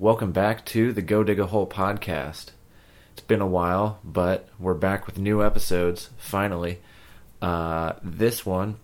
[0.00, 2.52] Welcome back to the Go Dig a Hole podcast.
[3.12, 6.78] It's been a while, but we're back with new episodes finally.
[7.42, 8.76] Uh, this one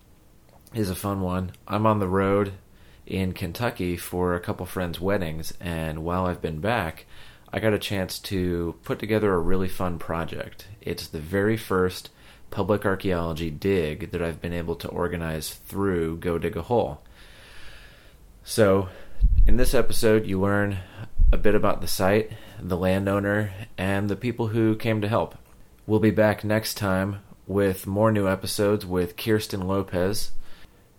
[0.75, 1.53] is a fun one.
[1.67, 2.53] I'm on the road
[3.07, 7.07] in Kentucky for a couple friends' weddings, and while I've been back,
[7.51, 10.67] I got a chance to put together a really fun project.
[10.83, 12.11] It's the very first
[12.51, 17.01] public archaeology dig that I've been able to organize through Go Dig a Hole.
[18.45, 18.91] So,
[19.47, 20.79] in this episode, you learn
[21.33, 22.31] a bit about the site,
[22.61, 25.37] the landowner, and the people who came to help.
[25.87, 30.33] We'll be back next time with more new episodes with Kirsten Lopez.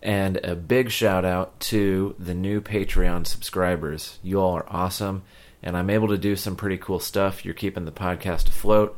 [0.02, 4.20] And a big shout out to the new Patreon subscribers.
[4.24, 5.24] You all are awesome,
[5.62, 7.44] and I'm able to do some pretty cool stuff.
[7.44, 8.98] You're keeping the podcast afloat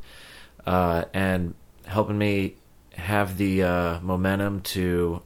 [0.66, 1.56] uh, and
[1.86, 2.56] helping me
[2.92, 5.22] have the uh, momentum to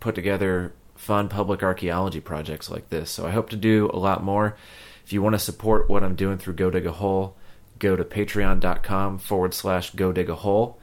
[0.00, 3.10] put together fun public archaeology projects like this.
[3.10, 4.56] So I hope to do a lot more.
[5.04, 7.36] If you want to support what I'm doing through Go Dig a Hole,
[7.80, 10.78] go to patreon.com forward slash go dig a hole.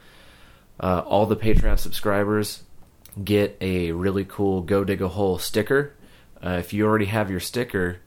[0.77, 2.63] Uh, all the Patreon subscribers
[3.23, 5.95] get a really cool Go Dig a Hole sticker.
[6.45, 7.99] Uh, if you already have your sticker,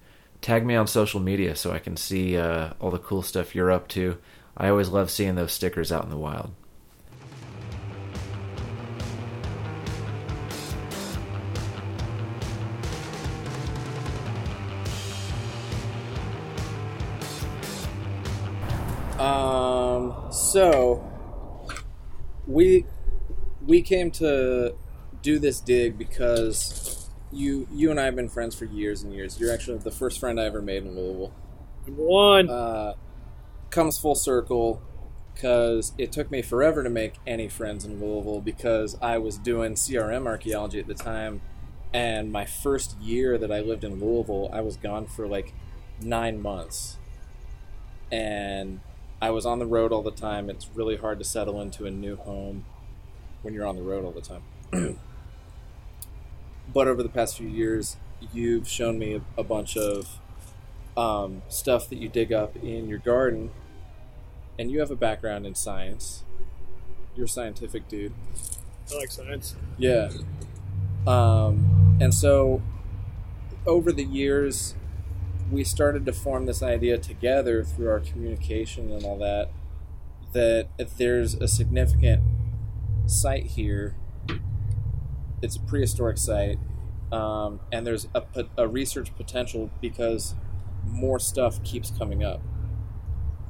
[0.42, 3.70] tag me on social media so I can see uh, all the cool stuff you're
[3.70, 4.18] up to.
[4.54, 6.52] I always love seeing those stickers out in the wild.
[20.52, 21.02] So
[22.46, 22.84] we
[23.66, 24.74] we came to
[25.22, 29.40] do this dig because you you and I have been friends for years and years.
[29.40, 31.32] You're actually the first friend I ever made in Louisville.
[31.86, 32.50] Number one.
[32.50, 32.94] Uh,
[33.72, 34.80] comes full circle
[35.34, 39.74] because it took me forever to make any friends in Louisville because I was doing
[39.74, 41.40] CRM archaeology at the time,
[41.92, 45.54] and my first year that I lived in Louisville, I was gone for like
[46.00, 46.98] nine months,
[48.12, 48.80] and
[49.22, 50.50] I was on the road all the time.
[50.50, 52.64] It's really hard to settle into a new home
[53.42, 54.42] when you're on the road all the time.
[56.74, 57.96] but over the past few years,
[58.32, 60.18] you've shown me a, a bunch of
[60.96, 63.52] um, stuff that you dig up in your garden,
[64.58, 66.24] and you have a background in science.
[67.14, 68.12] You're a scientific dude.
[68.92, 69.54] I like science.
[69.78, 70.10] Yeah.
[71.06, 72.60] Um, and so
[73.66, 74.74] over the years,
[75.52, 79.50] we started to form this idea together through our communication and all that
[80.32, 82.22] that if there's a significant
[83.06, 83.96] site here,
[85.42, 86.58] it's a prehistoric site,
[87.12, 88.22] um, and there's a,
[88.56, 90.34] a research potential because
[90.86, 92.40] more stuff keeps coming up.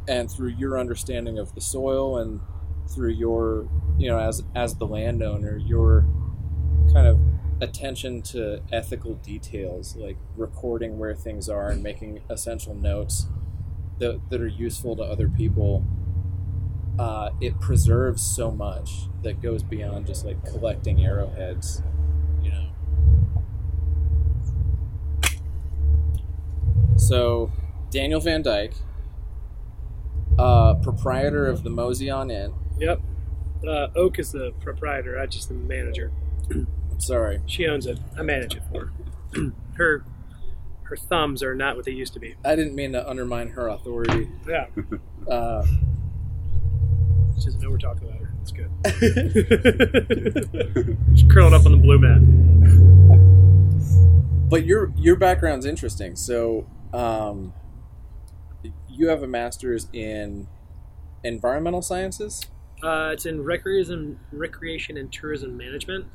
[0.08, 2.40] And through your understanding of the soil and
[2.92, 6.04] through your, you know, as as the landowner, your
[6.92, 7.20] kind of
[7.62, 13.28] attention to ethical details, like recording where things are and making essential notes
[14.00, 15.84] that, that are useful to other people,
[16.98, 21.82] uh, it preserves so much that goes beyond just like collecting arrowheads,
[22.42, 22.68] you know.
[26.96, 27.52] So,
[27.90, 28.74] Daniel Van Dyke,
[30.36, 32.54] uh, proprietor of the Moseon Inn.
[32.78, 33.00] Yep.
[33.66, 35.16] Uh, Oak is the proprietor.
[35.20, 36.10] I just the manager.
[37.02, 37.40] Sorry.
[37.46, 37.98] She owns it.
[38.16, 38.92] I manage it for
[39.34, 39.52] her.
[39.76, 40.04] her
[40.84, 42.34] her thumbs are not what they used to be.
[42.44, 44.28] I didn't mean to undermine her authority.
[44.46, 44.66] Yeah.
[45.30, 45.64] Uh,
[47.38, 48.32] She doesn't know we're talking about her.
[48.38, 48.70] That's good.
[51.18, 52.20] She's curling up on the blue mat.
[54.50, 56.14] but your your background's interesting.
[56.14, 57.52] So, um,
[58.88, 60.46] you have a master's in
[61.24, 62.42] environmental sciences.
[62.82, 66.06] Uh, it's in recreation, recreation and tourism management.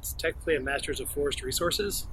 [0.00, 2.06] It's technically a master's of forest resources,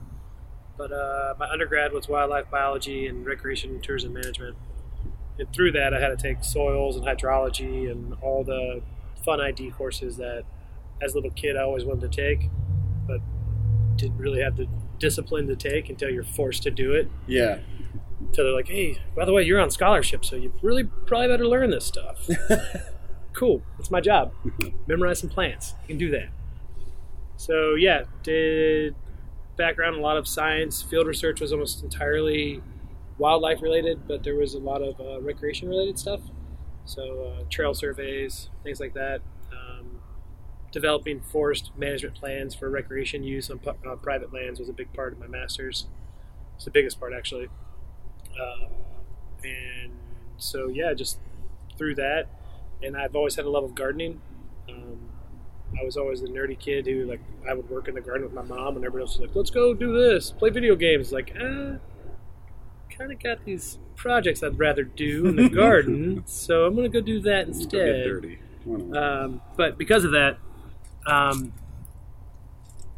[0.78, 4.58] but uh, my undergrad was wildlife biology and recreation and tourism management.
[5.40, 8.81] And through that, I had to take soils and hydrology and all the
[9.24, 10.44] fun ID courses that,
[11.02, 12.50] as a little kid, I always wanted to take,
[13.08, 13.22] but
[13.96, 14.68] didn't really have the
[15.00, 17.09] discipline to take until you're forced to do it.
[17.25, 17.60] Yeah.
[18.19, 21.48] Until they're like, "Hey, by the way, you're on scholarship, so you really probably better
[21.48, 22.28] learn this stuff."
[23.33, 23.62] cool.
[23.80, 24.33] It's my job.
[24.88, 25.75] Memorize some plants.
[25.83, 26.30] You can do that.
[27.38, 28.95] So yeah, did
[29.57, 30.81] background a lot of science.
[30.81, 32.62] Field research was almost entirely
[33.18, 36.22] wildlife related, but there was a lot of uh, recreation related stuff.
[36.86, 39.22] So uh, trail surveys, things like that.
[39.51, 40.00] Um,
[40.72, 45.13] developing forest management plans for recreation use on uh, private lands was a big part
[45.13, 45.88] of my master's.
[46.56, 47.48] It's the biggest part actually.
[48.40, 48.72] Um,
[49.44, 49.92] and
[50.38, 51.19] so yeah, just
[51.78, 52.28] through that,
[52.81, 54.22] and I've always had a love of gardening.
[54.69, 55.10] Um,
[55.80, 58.34] I was always the nerdy kid who like I would work in the garden with
[58.34, 61.36] my mom, and everybody else was like, "Let's go do this, play video games." Like,
[61.36, 61.78] eh,
[62.90, 67.02] kind of got these projects I'd rather do in the garden, so I'm going to
[67.02, 67.69] go do that instead.
[67.72, 68.40] get dirty.
[68.96, 70.38] Um, but because of that,
[71.06, 71.54] um,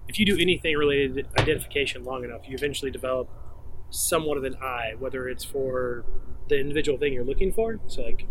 [0.08, 3.30] if you do anything related to identification long enough, you eventually develop
[3.92, 6.06] somewhat of an eye, whether it's for
[6.48, 7.80] the individual thing you're looking for.
[7.88, 8.26] So, like,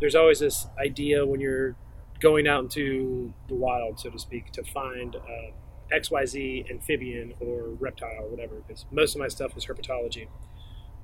[0.00, 1.76] there's always this idea when you're
[2.20, 8.24] going out into the wild, so to speak, to find uh, XYZ amphibian or reptile
[8.24, 10.28] or whatever, because most of my stuff was herpetology.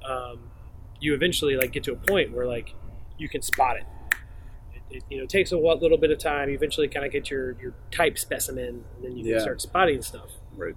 [0.05, 0.50] Um,
[1.00, 2.75] you eventually like get to a point where like
[3.19, 3.84] you can spot it
[4.94, 6.49] it, you know takes a little bit of time.
[6.49, 10.02] You eventually kind of get your your type specimen, and then you can start spotting
[10.02, 10.31] stuff.
[10.56, 10.76] right.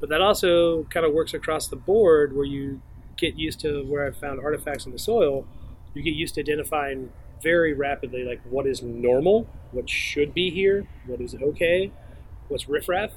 [0.00, 2.82] But that also kind of works across the board, where you
[3.16, 5.46] get used to where I've found artifacts in the soil.
[5.94, 7.12] You get used to identifying
[7.44, 11.92] very rapidly, like what is normal, what should be here, what is okay,
[12.48, 13.12] what's riffraff,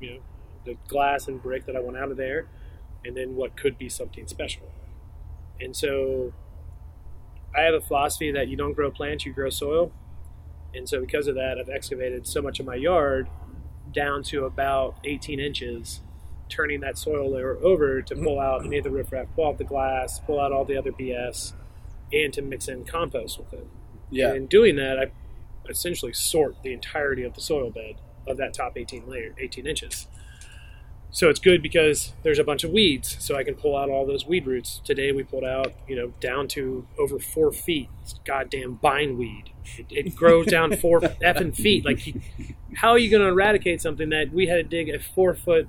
[0.00, 0.18] you know,
[0.66, 2.48] the glass and brick that I want out of there,
[3.04, 4.70] and then what could be something special.
[5.60, 6.34] And so
[7.56, 9.92] I have a philosophy that you don't grow plants, you grow soil.
[10.74, 13.28] And so because of that, I've excavated so much of my yard
[13.94, 16.00] down to about 18 inches,
[16.48, 19.64] turning that soil layer over to pull out any of the riffraff, pull out the
[19.64, 21.52] glass, pull out all the other BS,
[22.12, 23.66] and to mix in compost with it.
[24.10, 24.28] Yeah.
[24.28, 25.10] And in doing that, I
[25.68, 27.96] essentially sort the entirety of the soil bed
[28.26, 30.06] of that top 18 layer, 18 inches.
[31.10, 34.04] So it's good because there's a bunch of weeds, so I can pull out all
[34.04, 34.82] those weed roots.
[34.84, 37.88] Today we pulled out, you know, down to over four feet.
[38.02, 39.50] It's goddamn bindweed.
[39.78, 41.86] It, it grows down four effing feet.
[41.86, 42.14] Like,
[42.74, 45.66] how are you going to eradicate something that we had to dig a four foot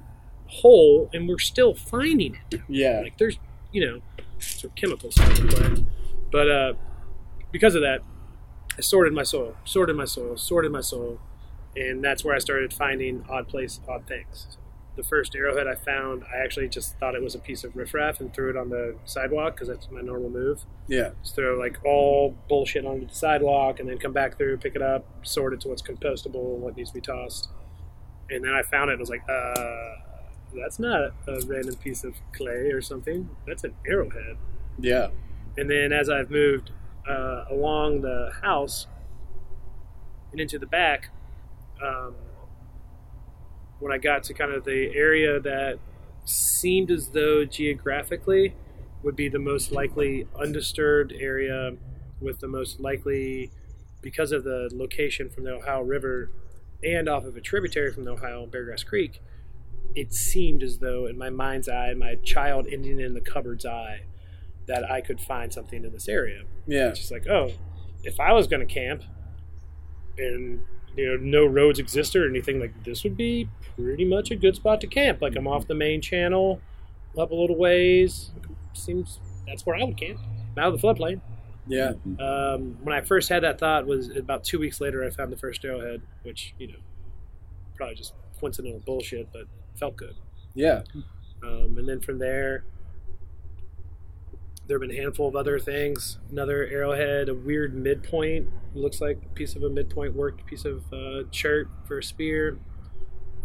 [0.47, 2.61] hole and we're still finding it?
[2.67, 2.99] Yeah.
[3.01, 3.37] Like there's,
[3.71, 4.01] you know,
[4.39, 5.85] some chemicals play.
[6.31, 6.73] But uh,
[7.51, 8.01] because of that,
[8.77, 11.19] I sorted my soil, sorted my soil, sorted my soil,
[11.75, 14.57] and that's where I started finding odd place, odd things.
[14.95, 18.19] The first arrowhead I found, I actually just thought it was a piece of riffraff
[18.19, 20.65] and threw it on the sidewalk because that's my normal move.
[20.87, 21.11] Yeah.
[21.21, 24.81] Just throw like all bullshit onto the sidewalk and then come back through, pick it
[24.81, 27.49] up, sort it to what's compostable and what needs to be tossed.
[28.29, 29.95] And then I found it and was like, uh,
[30.53, 33.29] that's not a random piece of clay or something.
[33.47, 34.37] That's an arrowhead.
[34.79, 35.09] Yeah.
[35.57, 36.71] And then as I've moved
[37.07, 38.87] uh, along the house
[40.31, 41.09] and into the back,
[41.83, 42.15] um,
[43.79, 45.79] when I got to kind of the area that
[46.25, 48.53] seemed as though geographically
[49.03, 51.71] would be the most likely undisturbed area
[52.19, 53.49] with the most likely,
[54.01, 56.29] because of the location from the Ohio River
[56.83, 59.21] and off of a tributary from the Ohio Beargrass Creek,
[59.95, 64.01] it seemed as though, in my mind's eye, my child ending in the cupboard's eye,
[64.69, 66.43] that I could find something in this area.
[66.67, 66.89] Yeah.
[66.89, 67.51] It's just like, oh,
[68.03, 69.03] if I was going to camp
[70.17, 70.61] and
[70.95, 74.55] you know no roads existed or anything like this would be pretty much a good
[74.55, 75.21] spot to camp.
[75.21, 76.61] Like I'm off the main channel,
[77.17, 78.31] up a little ways.
[78.73, 80.19] Seems that's where I would camp.
[80.55, 81.19] I'm out of the floodplain.
[81.67, 81.93] Yeah.
[82.19, 85.37] Um, when I first had that thought was about two weeks later I found the
[85.37, 86.79] first arrowhead, which you know
[87.75, 89.43] probably just coincidental bullshit, but
[89.79, 90.15] felt good.
[90.53, 90.83] Yeah.
[91.43, 92.65] Um, and then from there,
[94.69, 96.19] there have been a handful of other things.
[96.31, 100.83] Another arrowhead, a weird midpoint, looks like a piece of a midpoint worked piece of
[100.93, 102.59] uh, chert for a spear,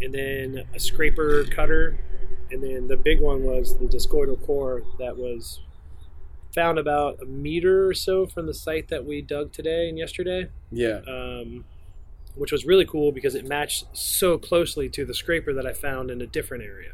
[0.03, 1.99] and then a scraper cutter,
[2.51, 5.61] and then the big one was the discoidal core that was
[6.55, 10.49] found about a meter or so from the site that we dug today and yesterday
[10.71, 11.01] Yeah.
[11.09, 11.65] um,
[12.37, 16.13] which was really cool because it matched so closely to the scraper that I found
[16.13, 16.93] in a different area.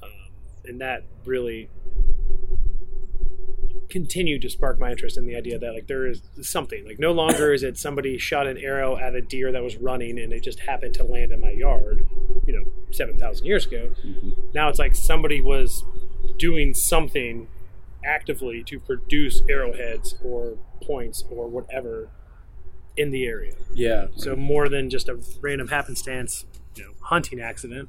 [0.00, 0.10] Um,
[0.64, 1.70] and that really
[3.92, 7.12] continued to spark my interest in the idea that like there is something like no
[7.12, 10.42] longer is it somebody shot an arrow at a deer that was running and it
[10.42, 12.04] just happened to land in my yard
[12.46, 14.30] you know 7000 years ago mm-hmm.
[14.54, 15.84] now it's like somebody was
[16.38, 17.46] doing something
[18.02, 22.08] actively to produce arrowheads or points or whatever
[22.96, 24.06] in the area Yeah.
[24.16, 26.46] so more than just a random happenstance,
[26.76, 27.88] you know, hunting accident.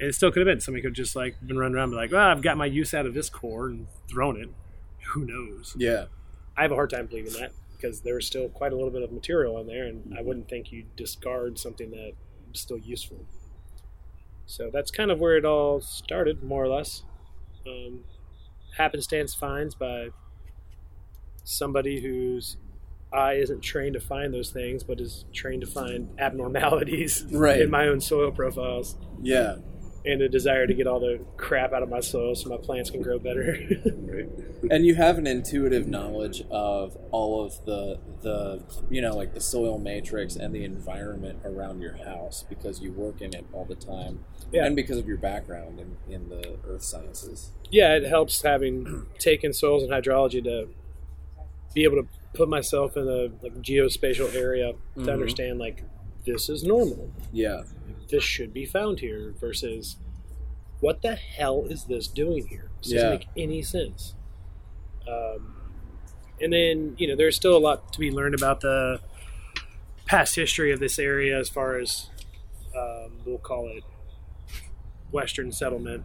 [0.00, 1.92] And it still could have been somebody could have just like been running around and
[1.92, 4.48] be like, "Well, I've got my use out of this core and thrown it."
[5.12, 5.74] Who knows?
[5.78, 6.06] Yeah.
[6.56, 9.10] I have a hard time believing that because there's still quite a little bit of
[9.12, 12.12] material in there, and I wouldn't think you'd discard something that
[12.54, 13.24] is still useful.
[14.46, 17.02] So that's kind of where it all started, more or less.
[17.66, 18.04] Um,
[18.76, 20.08] happenstance finds by
[21.44, 22.56] somebody whose
[23.12, 27.60] eye isn't trained to find those things, but is trained to find abnormalities Right.
[27.62, 28.96] in my own soil profiles.
[29.20, 29.56] Yeah.
[30.04, 32.90] And a desire to get all the crap out of my soil so my plants
[32.90, 33.52] can grow better.
[34.70, 39.40] and you have an intuitive knowledge of all of the the you know like the
[39.40, 43.74] soil matrix and the environment around your house because you work in it all the
[43.74, 44.64] time Yeah.
[44.64, 49.54] and because of your background in, in the earth sciences yeah, it helps having taken
[49.54, 50.68] soils and hydrology to
[51.74, 55.08] be able to put myself in a like geospatial area to mm-hmm.
[55.08, 55.82] understand like
[56.24, 57.10] this is normal.
[57.32, 57.62] yeah
[58.10, 59.96] This should be found here versus
[60.80, 62.70] what the hell is this doing here?
[62.82, 63.02] This Yeah.
[63.02, 64.14] doesn't make any sense.
[65.08, 65.56] Um,
[66.40, 69.00] and then you know there's still a lot to be learned about the
[70.06, 72.10] past history of this area as far as
[72.76, 73.84] um, we'll call it
[75.12, 76.04] Western settlement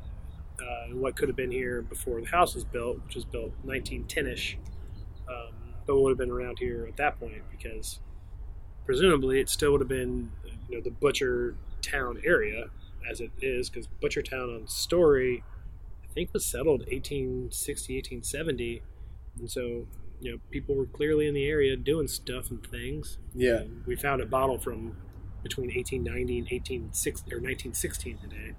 [0.62, 3.52] uh, and what could have been here before the house was built, which was built
[3.66, 4.56] 1910ish,
[5.30, 5.54] um,
[5.86, 8.00] but would have been around here at that point because
[8.88, 10.32] presumably it still would have been
[10.68, 11.54] you know the Butcher
[11.84, 12.70] Town area
[13.10, 15.44] as it is because Butchertown on Story
[16.04, 18.82] I think was settled 1860 1870
[19.40, 19.86] and so
[20.20, 23.18] you know people were clearly in the area doing stuff and things.
[23.36, 23.58] Yeah.
[23.58, 24.98] And we found a bottle from
[25.44, 28.54] between 1890 and 1860 or 1916 today.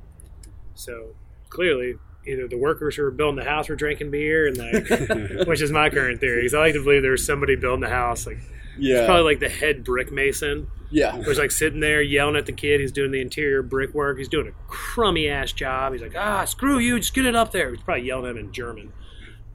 [0.75, 1.15] So
[1.49, 5.61] clearly, either the workers who were building the house were drinking beer, and like, which
[5.61, 8.27] is my current theory, because I like to believe there was somebody building the house,
[8.27, 8.39] like
[8.79, 12.53] yeah probably like the head brick mason, yeah who's like sitting there yelling at the
[12.53, 14.19] kid who's doing the interior brickwork.
[14.19, 15.93] He's doing a crummy ass job.
[15.93, 17.71] He's like, ah, screw you, just get it up there.
[17.71, 18.93] He's probably yelling at him in German.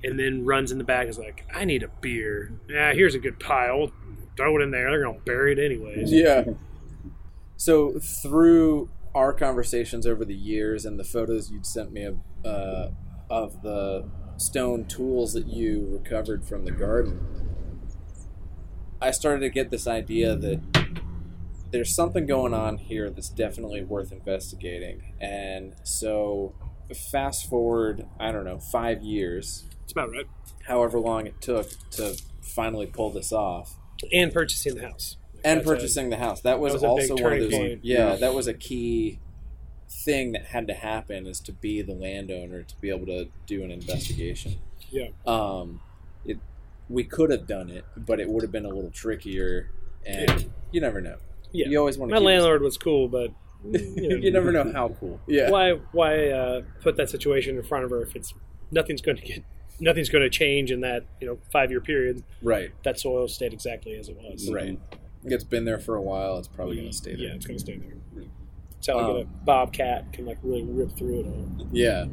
[0.03, 2.51] And then runs in the back and is like, I need a beer.
[2.68, 3.89] Yeah, here's a good pile.
[4.36, 4.89] Throw it in there.
[4.89, 6.12] They're going to bury it anyways.
[6.12, 6.44] yeah
[7.56, 12.89] so through our conversations over the years and the photos you'd sent me of, uh,
[13.30, 17.43] of the stone tools that you recovered from the garden
[19.04, 20.60] i started to get this idea that
[21.72, 26.54] there's something going on here that's definitely worth investigating and so
[27.12, 30.26] fast forward i don't know five years That's about right.
[30.68, 33.78] however long it took to finally pull this off
[34.12, 35.18] And purchasing the house.
[35.44, 36.42] and That's a- purchasing the house.
[36.42, 37.52] That was, was also one of those.
[37.54, 37.80] point.
[37.84, 38.16] Yeah, Yeah.
[38.18, 39.20] that was a key
[40.06, 43.64] thing that had to happen is to be the landowner to be able to do
[43.64, 44.56] an investigation.
[44.92, 45.08] Yeah.
[45.26, 45.80] Um,
[46.26, 46.38] it
[46.90, 49.70] we could have done it, but it would have been a little trickier,
[50.06, 51.18] and you never know.
[51.52, 51.68] Yeah.
[51.70, 52.24] You always want My to.
[52.24, 53.32] landlord was cool, but
[53.63, 55.20] you, know, you never know how cool.
[55.28, 55.50] Yeah.
[55.50, 58.34] why why uh, put that situation in front of her if it's
[58.72, 59.44] nothing's going to get
[59.80, 62.24] nothing's going to change in that you know five year period.
[62.42, 62.72] Right.
[62.84, 64.50] That soil stayed exactly as it was.
[64.52, 64.80] Right.
[65.24, 66.38] It's been there for a while.
[66.38, 67.28] It's probably going to stay there.
[67.28, 67.94] Yeah, it's going to stay there.
[68.74, 71.68] That's how like a Um, bobcat can like really rip through it all.
[71.72, 72.08] Yeah.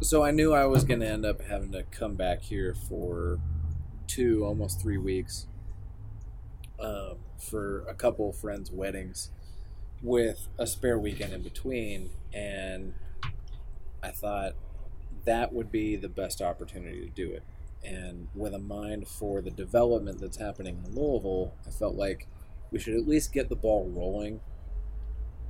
[0.00, 3.38] So I knew I was going to end up having to come back here for
[4.06, 5.46] two, almost three weeks
[6.80, 9.30] um, for a couple friends' weddings
[10.02, 12.10] with a spare weekend in between.
[12.32, 12.94] And
[14.02, 14.52] I thought
[15.24, 17.42] that would be the best opportunity to do it.
[17.82, 22.26] And with a mind for the development that's happening in Louisville, I felt like
[22.70, 24.40] we should at least get the ball rolling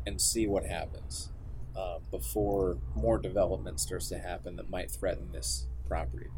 [0.06, 1.30] and see what happens
[1.76, 6.28] uh, before more development starts to happen that might threaten this property.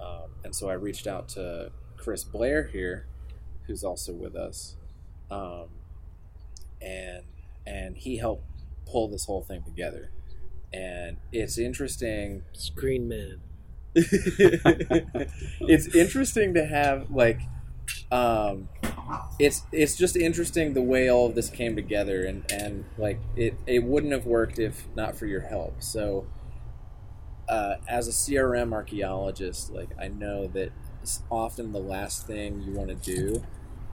[0.00, 3.06] Um, and so I reached out to Chris Blair here,
[3.66, 4.76] who's also with us,
[5.30, 5.68] um,
[6.80, 7.24] and
[7.66, 8.44] and he helped
[8.86, 10.10] pull this whole thing together.
[10.72, 13.40] And it's interesting It's green man.
[13.94, 17.40] it's interesting to have like
[18.12, 18.68] um
[19.38, 23.54] it's it's just interesting the way all of this came together and and like it
[23.66, 26.26] it wouldn't have worked if not for your help so
[27.48, 30.70] uh, as a crm archaeologist like i know that
[31.02, 33.42] it's often the last thing you want to do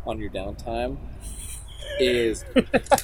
[0.05, 0.97] on your downtime
[1.99, 2.43] is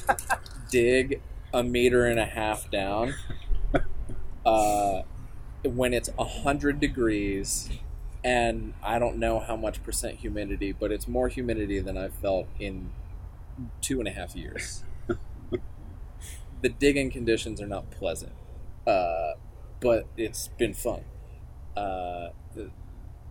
[0.70, 1.20] dig
[1.54, 3.14] a meter and a half down
[4.44, 5.02] uh,
[5.64, 7.70] when it's 100 degrees
[8.24, 12.46] and I don't know how much percent humidity, but it's more humidity than I've felt
[12.58, 12.92] in
[13.80, 14.84] two and a half years.
[16.62, 18.32] the digging conditions are not pleasant,
[18.86, 19.32] uh,
[19.82, 21.02] but it's been fun.
[21.76, 22.28] Uh,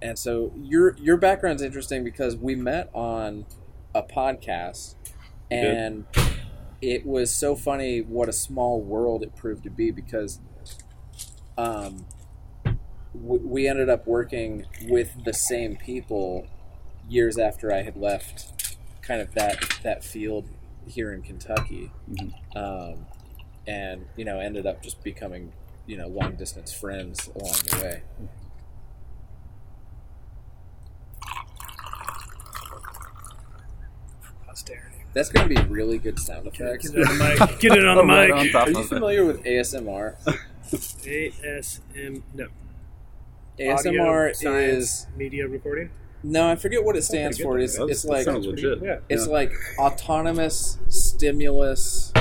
[0.02, 3.46] and so your your background's interesting because we met on
[3.96, 4.96] a podcast,
[5.50, 6.06] and
[6.82, 10.40] it was so funny what a small world it proved to be because
[11.58, 12.06] um,
[13.14, 16.48] w- we ended up working with the same people
[17.08, 20.48] years after I had left kind of that that field
[20.88, 22.34] here in Kentucky, Mhm.
[22.56, 23.06] um,
[23.68, 25.52] and you know ended up just becoming
[25.86, 28.02] you know long distance friends along the way.
[34.46, 34.98] Posterity.
[35.14, 36.90] That's gonna be really good sound effects.
[36.90, 37.60] Get it on the mic.
[37.60, 38.52] Get it on the Right on mic.
[38.52, 38.90] top Are you of it.
[38.90, 40.16] familiar with ASMR?
[40.72, 42.22] ASM.
[42.34, 42.48] No.
[43.60, 45.90] ASMR Audio, is media recording.
[46.24, 47.60] no, I forget what it stands for.
[47.60, 48.82] It's, it's like sounds legit.
[48.82, 49.00] Yeah.
[49.10, 49.34] it's Yeah.
[49.34, 52.12] like autonomous stimulus.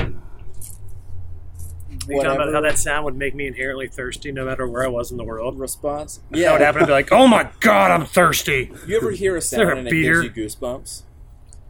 [2.17, 5.11] Talking about how that sound would make me inherently thirsty no matter where I was
[5.11, 5.59] in the world?
[5.59, 6.21] response.
[6.31, 6.83] Yeah, that would happen.
[6.83, 8.71] I'd be like, oh my god, I'm thirsty.
[8.87, 11.02] You ever hear a sound a and it gives you goosebumps,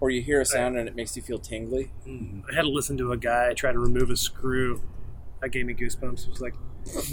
[0.00, 1.90] or you hear a sound and it makes you feel tingly?
[2.06, 4.80] I had to listen to a guy try to remove a screw.
[5.40, 6.24] That gave me goosebumps.
[6.24, 6.54] It was like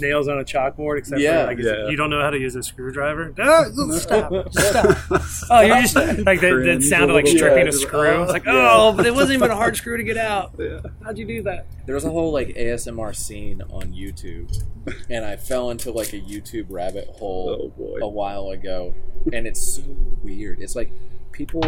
[0.00, 1.42] nails on a chalkboard, except Yeah.
[1.42, 1.88] for like, Yeah.
[1.88, 3.32] you don't know how to use a screwdriver.
[3.98, 4.96] Stop, stop.
[5.50, 6.62] Oh, you're just like that.
[6.64, 7.74] That sounded like stripping bit.
[7.74, 8.22] a screw.
[8.22, 8.52] It's like, Yeah.
[8.72, 10.52] oh, but it wasn't even a hard screw to get out.
[10.58, 10.80] Yeah.
[11.04, 11.66] How'd you do that?
[11.86, 14.62] There was a whole like ASMR scene on YouTube,
[15.08, 18.94] and I fell into like a YouTube rabbit hole Oh a while ago,
[19.32, 19.82] and it's so
[20.22, 20.60] weird.
[20.60, 20.90] It's like
[21.32, 21.62] people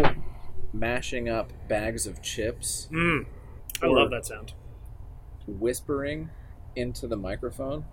[0.73, 3.26] mashing up bags of chips, Mm,
[3.83, 4.52] I love that sound.
[5.47, 6.30] whispering
[6.77, 7.85] into the microphone.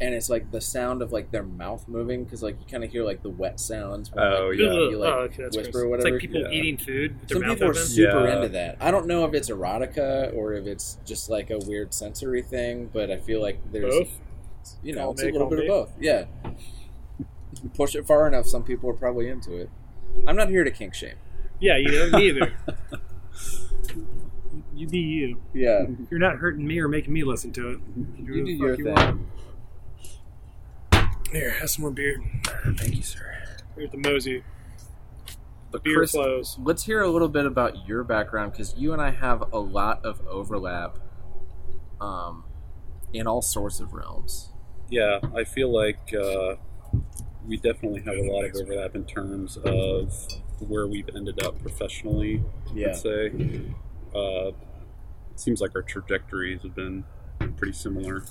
[0.00, 2.90] And it's like the sound of like their mouth moving because like you kind of
[2.90, 4.10] hear like the wet sounds.
[4.10, 4.72] When, Oh, like, yeah.
[4.72, 5.84] You, like, oh, okay, that's whisper gross.
[5.84, 6.08] or whatever.
[6.08, 6.58] It's like people Yeah.
[6.58, 8.34] eating food with their Some mouth people are super Yeah.
[8.36, 8.78] into that.
[8.80, 12.90] I don't know if it's erotica or if it's just like a weird sensory thing,
[12.92, 14.20] but I feel like there's, Both.
[14.82, 15.92] you know, Column it's A, a little column bit of both.
[16.00, 16.24] Yeah.
[17.62, 19.70] You push it far enough, some people are probably into it.
[20.26, 21.14] I'm not here to kink shame.
[21.60, 22.52] Yeah, you know, me either.
[24.74, 25.40] you be you.
[25.54, 25.86] Yeah.
[26.10, 27.80] You're not hurting me or making me listen to it.
[28.18, 28.94] You, You do your you thing.
[28.94, 29.20] want.
[31.30, 32.22] Here, have some more beer.
[32.76, 33.38] Thank you, sir.
[33.74, 34.42] Here's the Mosey.
[35.70, 36.58] But Beer Chris, flows.
[36.62, 40.04] let's hear a little bit about your background because you and I have a lot
[40.04, 40.98] of overlap
[42.00, 42.44] um,
[43.14, 44.50] in all sorts of realms.
[44.90, 46.56] Yeah, I feel like uh,
[47.46, 50.12] we definitely have a lot of overlap in terms of
[50.58, 52.42] where we've ended up professionally.
[52.76, 53.32] I'd say.
[54.14, 57.04] Uh, it seems like our trajectories have been
[57.56, 58.24] pretty similar.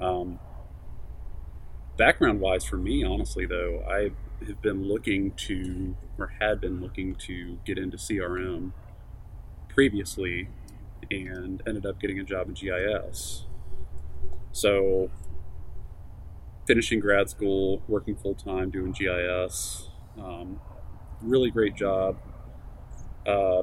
[0.00, 0.38] Um,
[1.96, 4.10] background wise, for me, honestly, though, I
[4.46, 8.72] have been looking to, or had been looking to get into CRM
[9.68, 10.48] previously
[11.10, 13.44] and ended up getting a job in GIS.
[14.52, 15.10] So,
[16.66, 19.88] finishing grad school, working full time, doing GIS.
[20.18, 20.60] Um,
[21.20, 22.16] really great job.
[23.26, 23.62] Uh,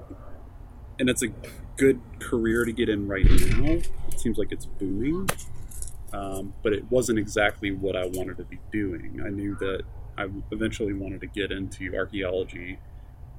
[1.01, 1.29] and it's a
[1.77, 3.71] good career to get in right now.
[3.71, 5.27] It seems like it's booming.
[6.13, 9.19] Um, but it wasn't exactly what I wanted to be doing.
[9.25, 9.81] I knew that
[10.15, 12.77] I eventually wanted to get into archaeology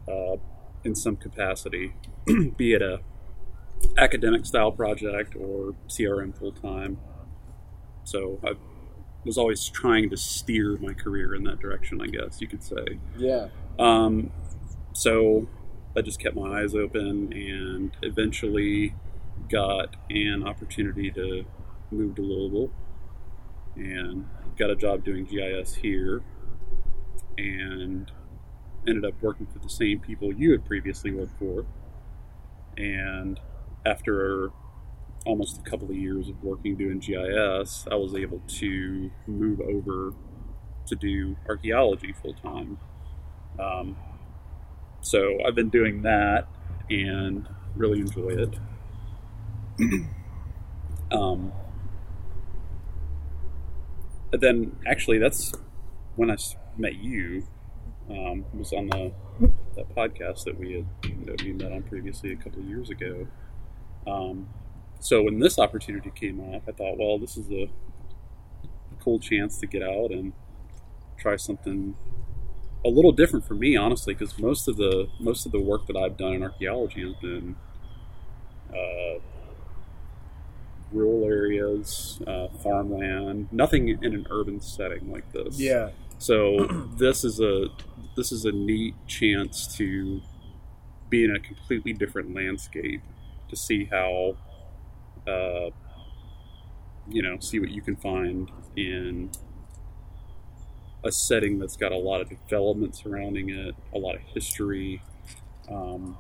[0.09, 0.37] uh,
[0.83, 1.95] in some capacity,
[2.57, 3.01] be it a
[3.97, 6.99] academic style project or CRM full time.
[8.03, 8.55] So I
[9.25, 12.99] was always trying to steer my career in that direction, I guess you could say.
[13.17, 13.49] Yeah.
[13.79, 14.33] Um,
[14.95, 15.47] so
[15.97, 18.95] I just kept my eyes open and eventually
[19.51, 21.45] got an opportunity to
[21.91, 22.71] move to Louisville
[23.77, 24.27] and
[24.59, 26.23] got a job doing GIS here
[27.37, 28.11] and
[28.87, 31.67] ended up working for the same people you had previously worked for.
[32.77, 33.39] And
[33.85, 34.51] after
[35.27, 40.15] almost a couple of years of working doing GIS, I was able to move over
[40.87, 42.79] to do archaeology full time.
[43.59, 43.97] Um,
[45.03, 46.47] so I've been doing that
[46.89, 48.59] and really enjoy it.
[51.13, 51.53] um,
[54.33, 55.53] then actually, that's
[56.17, 56.37] when I
[56.77, 57.47] met you.
[58.11, 59.13] Um, was on the
[59.77, 63.27] that podcast that we had that we met on previously a couple of years ago.
[64.07, 64.49] Um,
[65.01, 67.69] so when this opportunity came up, I thought, well, this is a
[69.03, 70.33] cool chance to get out and
[71.19, 71.97] try something
[72.85, 75.97] a little different for me, honestly, because most of the most of the work that
[75.97, 77.57] I've done in archaeology has been
[78.71, 79.21] uh,
[80.91, 85.59] rural areas, uh, farmland, nothing in an urban setting like this.
[85.59, 85.91] Yeah.
[86.19, 86.67] So
[86.97, 87.67] this is a
[88.17, 90.21] this is a neat chance to
[91.09, 93.03] be in a completely different landscape
[93.49, 94.37] to see how
[95.27, 95.71] uh,
[97.09, 99.31] you know see what you can find in
[101.05, 105.03] a setting that's got a lot of development surrounding it, a lot of history.
[105.71, 106.17] Um,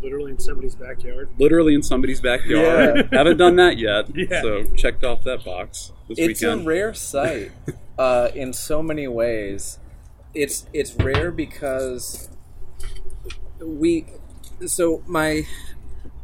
[0.00, 1.28] Literally in somebody's backyard.
[1.38, 3.08] literally in somebody's backyard.
[3.12, 4.42] Haven't done that yet, Yeah.
[4.42, 6.62] so checked off that box this It's weekend.
[6.62, 7.50] a rare sight
[7.98, 9.78] uh, in so many ways.
[10.34, 12.28] It's it's rare because
[13.60, 14.06] we
[14.66, 15.46] so my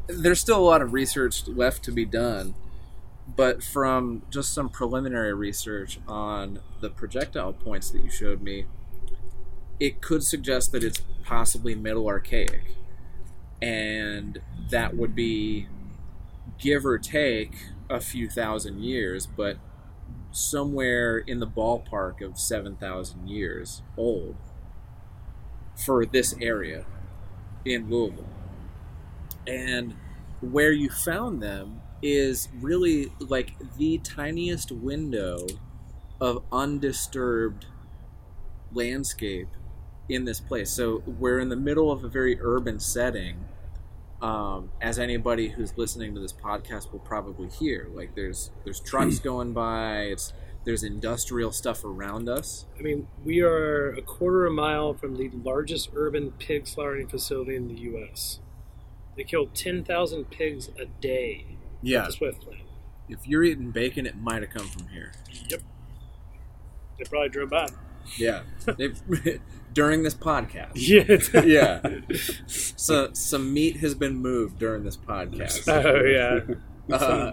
[0.07, 2.55] there's still a lot of research left to be done,
[3.27, 8.67] but from just some preliminary research on the projectile points that you showed me,
[9.81, 12.77] it could suggest that it's possibly middle archaic,
[13.63, 15.69] and that would be
[16.59, 17.55] give or take
[17.91, 19.57] a few thousand years, but
[20.31, 24.37] somewhere in the ballpark of 7,000 years old
[25.85, 26.85] for this area
[27.65, 28.29] in Louisville.
[29.47, 29.95] And
[30.41, 35.47] where you found them is really like the tiniest window
[36.21, 37.65] of undisturbed
[38.73, 39.49] landscape
[40.11, 40.71] in this place.
[40.71, 43.47] So we're in the middle of a very urban setting.
[44.21, 49.19] Um, as anybody who's listening to this podcast will probably hear, like there's there's trucks
[49.19, 50.03] going by.
[50.03, 52.67] It's there's industrial stuff around us.
[52.79, 57.09] I mean, we are a quarter of a mile from the largest urban pig slaughtering
[57.09, 58.41] facility in the U.S.
[59.17, 61.55] They kill 10,000 pigs a day
[61.85, 62.01] Yeah.
[62.01, 62.61] at the Swift plant.
[63.09, 65.13] If you're eating bacon, it might have come from here.
[65.51, 65.61] Yep.
[66.99, 67.69] They probably drove by.
[68.19, 68.43] Yeah.
[68.79, 69.41] They've-
[69.73, 70.73] during this podcast.
[70.75, 71.43] Yeah.
[71.45, 72.17] Yeah.
[72.17, 75.69] So some meat has been moved during this podcast.
[75.69, 76.95] oh, yeah.
[76.95, 77.33] Uh,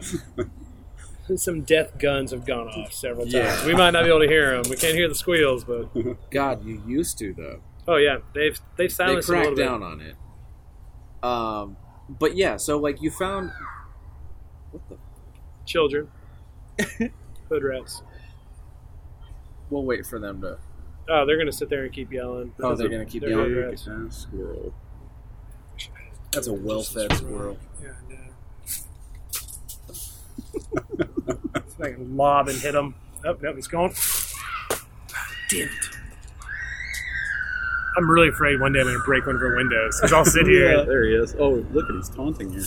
[1.35, 3.33] Some death guns have gone off several times.
[3.35, 3.65] Yeah.
[3.65, 4.69] We might not be able to hear them.
[4.69, 7.61] We can't hear the squeals, but God, you used to though.
[7.87, 10.15] oh yeah, they've they've They silenced little cracked down on it.
[11.23, 11.77] Um,
[12.09, 13.57] but yeah, so like you found bit.
[15.71, 16.09] Children,
[17.47, 18.03] hood rats.
[19.69, 20.57] We'll wait for them to.
[21.09, 22.53] Oh, they're gonna sit there and keep yelling.
[22.61, 23.53] Oh, they're gonna keep They're yelling.
[23.53, 23.87] hood rats.
[23.87, 24.73] ass squirrel.
[26.33, 27.57] That's a well-fed squirrel.
[27.81, 28.19] Yeah, I know.
[31.55, 32.93] If I can lob and hit him.
[33.25, 33.93] Oh, no, he's gone.
[35.49, 35.69] Damn it.
[37.97, 40.25] I'm really afraid one day I'm going to break one of her windows because I'll
[40.25, 40.79] sit here.
[40.79, 41.33] Yeah, there he is.
[41.37, 42.63] Oh, look at he's taunting you.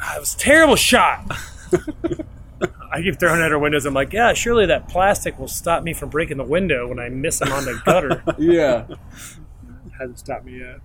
[0.00, 1.24] Ah, it was a terrible shot.
[2.90, 3.86] I keep throwing at her windows.
[3.86, 7.08] I'm like, yeah, surely that plastic will stop me from breaking the window when I
[7.08, 8.22] miss him on the gutter.
[8.38, 8.86] Yeah.
[8.88, 8.98] It
[9.98, 10.80] hasn't stopped me yet.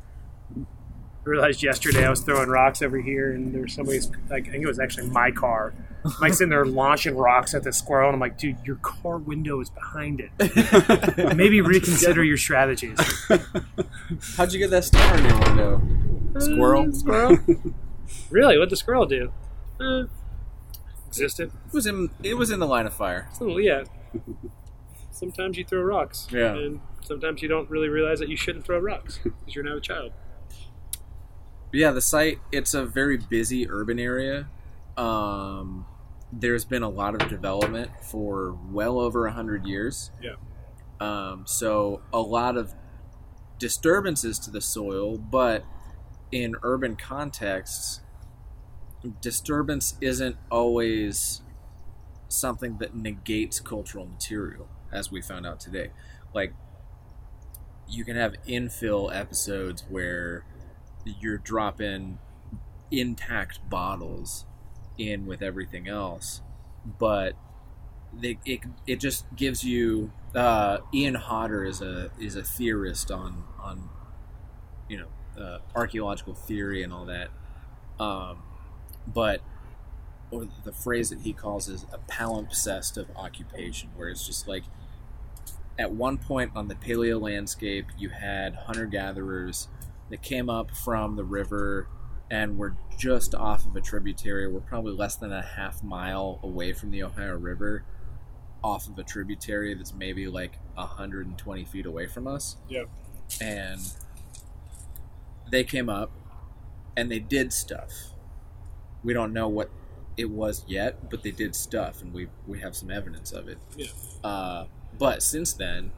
[0.57, 4.11] I realized yesterday I was throwing rocks over here, and there was somebody's.
[4.29, 5.73] Like, I think it was actually my car.
[6.03, 9.17] I'm like sitting there launching rocks at the squirrel, and I'm like, dude, your car
[9.17, 11.35] window is behind it.
[11.37, 12.99] Maybe reconsider your strategies.
[14.35, 15.81] How'd you get that star in your window?
[16.39, 16.91] Squirrel.
[16.91, 17.37] Squirrel.
[18.29, 18.57] really?
[18.57, 19.31] What'd the squirrel do?
[19.79, 20.03] Uh,
[21.17, 21.51] existed.
[21.67, 22.09] It was in.
[22.21, 23.29] It was in the line of fire.
[23.41, 23.83] Oh, yeah.
[25.11, 26.27] Sometimes you throw rocks.
[26.31, 26.53] Yeah.
[26.53, 29.81] And sometimes you don't really realize that you shouldn't throw rocks because you're now a
[29.81, 30.11] child.
[31.71, 32.39] Yeah, the site.
[32.51, 34.47] It's a very busy urban area.
[34.97, 35.85] Um,
[36.31, 40.11] there's been a lot of development for well over a hundred years.
[40.21, 40.35] Yeah.
[40.99, 42.73] Um, so a lot of
[43.59, 45.63] disturbances to the soil, but
[46.31, 48.01] in urban contexts,
[49.21, 51.41] disturbance isn't always
[52.27, 55.89] something that negates cultural material, as we found out today.
[56.33, 56.53] Like,
[57.87, 60.45] you can have infill episodes where
[61.05, 62.19] you're dropping
[62.91, 64.45] intact bottles
[64.97, 66.41] in with everything else,
[66.99, 67.33] but
[68.13, 73.43] they, it, it just gives you uh, Ian Hodder is a is a theorist on
[73.59, 73.89] on
[74.87, 77.29] you know uh, archaeological theory and all that,
[77.99, 78.43] um,
[79.07, 79.41] but
[80.31, 84.63] or the phrase that he calls is a palimpsest of occupation, where it's just like
[85.77, 89.67] at one point on the paleo landscape you had hunter gatherers
[90.09, 91.87] that came up from the river
[92.29, 94.47] and were just off of a tributary.
[94.47, 97.83] We're probably less than a half mile away from the Ohio River,
[98.63, 102.57] off of a tributary that's maybe like 120 feet away from us.
[102.69, 102.85] Yeah.
[103.41, 103.81] And
[105.51, 106.11] they came up
[106.95, 107.91] and they did stuff.
[109.03, 109.69] We don't know what
[110.17, 113.57] it was yet, but they did stuff, and we we have some evidence of it.
[113.75, 113.87] Yeah.
[114.23, 114.65] Uh,
[114.97, 115.91] but since then,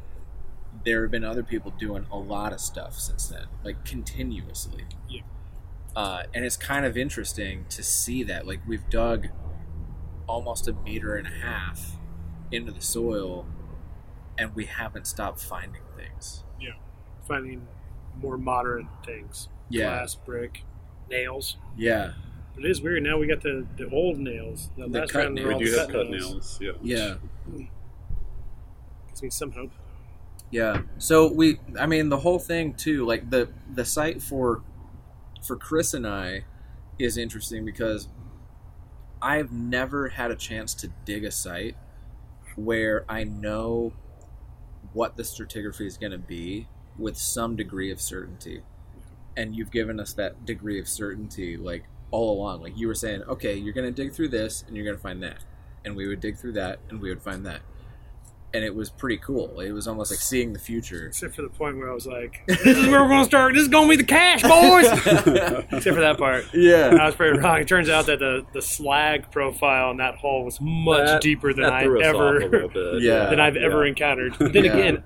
[0.84, 4.86] there have been other people doing a lot of stuff since then, like continuously.
[5.10, 5.22] Yeah.
[5.96, 8.48] Uh, and it's kind of interesting to see that.
[8.48, 9.28] Like we've dug
[10.28, 11.98] almost a meter and a half
[12.52, 13.46] into the soil,
[14.38, 16.44] and we haven't stopped finding things.
[16.60, 16.74] Yeah,
[17.28, 17.68] finding
[18.22, 19.50] more modern things.
[19.70, 19.90] Yeah.
[19.90, 20.64] Glass, brick,
[21.10, 21.58] nails.
[21.78, 22.14] Yeah.
[22.58, 23.04] It is weird.
[23.04, 24.70] Now we got the, the old nails.
[24.78, 25.46] The, The last cut round nails.
[25.46, 26.60] were We all do have cut cut nails.
[26.60, 26.60] nails.
[26.62, 26.72] Yeah.
[26.82, 27.16] Yeah.
[29.10, 29.72] Gives me some hope.
[30.52, 30.82] Yeah.
[30.98, 34.62] So we, I mean, the whole thing too, like the the site for
[35.46, 36.46] for Chris and I
[36.98, 38.08] is interesting because
[39.22, 41.76] I've never had a chance to dig a site
[42.56, 43.94] where I know
[44.94, 48.62] what the stratigraphy is going to be with some degree of certainty.
[49.36, 52.62] And you've given us that degree of certainty like all along.
[52.62, 55.02] Like you were saying, okay, you're going to dig through this and you're going to
[55.02, 55.38] find that.
[55.84, 57.62] And we would dig through that and we would find that.
[58.54, 59.60] and it was pretty cool.
[59.60, 61.08] It was almost like seeing the future.
[61.08, 63.54] Except for the point where I was like, "This is where we're going to start.
[63.54, 64.86] This is going to be the cash, boys."
[65.74, 66.46] Except for that part.
[66.54, 67.58] Yeah, I was pretty wrong.
[67.60, 71.54] It turns out that the, the slag profile in that hole was much That- deeper
[71.54, 72.98] than I've threw us off a ever.
[73.00, 73.30] Yeah.
[73.30, 74.36] than I've ever encountered.
[74.40, 74.74] But then Yeah.
[74.78, 75.04] again,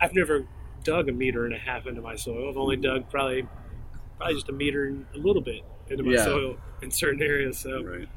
[0.00, 0.46] I've never
[0.84, 2.48] dug a meter and a half into my soil.
[2.48, 3.48] I've only dug probably
[4.18, 6.24] probably just a meter and a little bit into my Yeah.
[6.24, 7.58] soil in certain areas.
[7.58, 8.08] So, Right.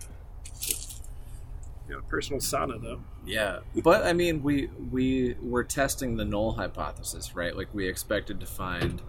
[1.88, 3.02] you know, personal sauna though.
[3.26, 3.60] yeah.
[3.84, 7.56] But I mean, we we were testing the null hypothesis, right?
[7.56, 9.02] Like we expected to find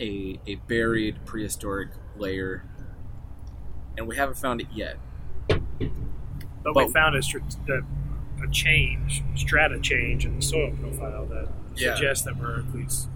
[0.00, 2.64] a a buried prehistoric layer,
[3.96, 4.96] and we haven't found it yet.
[5.48, 7.20] But, But- we found a,
[7.72, 11.94] a, a change, strata change in the soil profile that Yeah.
[11.94, 13.08] suggests that we're at least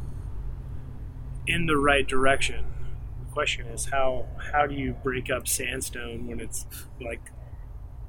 [1.46, 2.64] in the right direction.
[3.34, 6.66] Question is how how do you break up sandstone when it's
[7.00, 7.32] like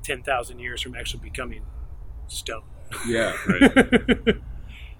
[0.03, 1.65] ten thousand years from actually becoming
[2.27, 2.61] stone?
[3.07, 3.33] Yeah.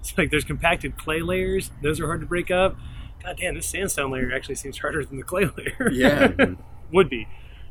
[0.00, 2.76] it's like there's compacted clay layers; those are hard to break up.
[3.22, 5.90] God damn, this sandstone layer actually seems harder than the clay layer.
[5.92, 6.32] Yeah.
[6.92, 7.28] would be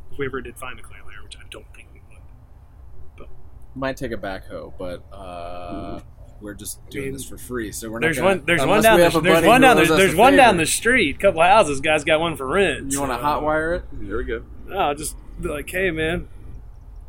[0.10, 3.28] if we ever did find a clay layer, which I don't think we would.
[3.76, 6.00] Might take a backhoe, but uh,
[6.42, 8.08] we're just doing mean, this for free, so we're not.
[8.08, 8.46] There's gonna, one.
[8.46, 9.00] There's one down.
[9.00, 9.78] we The, there's one down.
[9.78, 11.20] owes The, there's a one down the street.
[11.20, 11.82] couple of houses.
[11.82, 12.92] Guys got one for rent.
[12.92, 13.86] You want to so- hotwire it?
[13.94, 14.44] There we go.
[14.72, 16.28] Oh, just be like, hey man,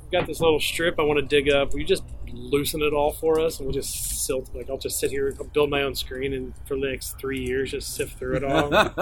[0.02, 1.72] we've got this little strip I want to dig up.
[1.72, 4.50] Will you just loosen it all for us, and we'll just silt.
[4.54, 7.44] Like I'll just sit here, I'll build my own screen, and for the next three
[7.44, 8.70] years, just sift through it all.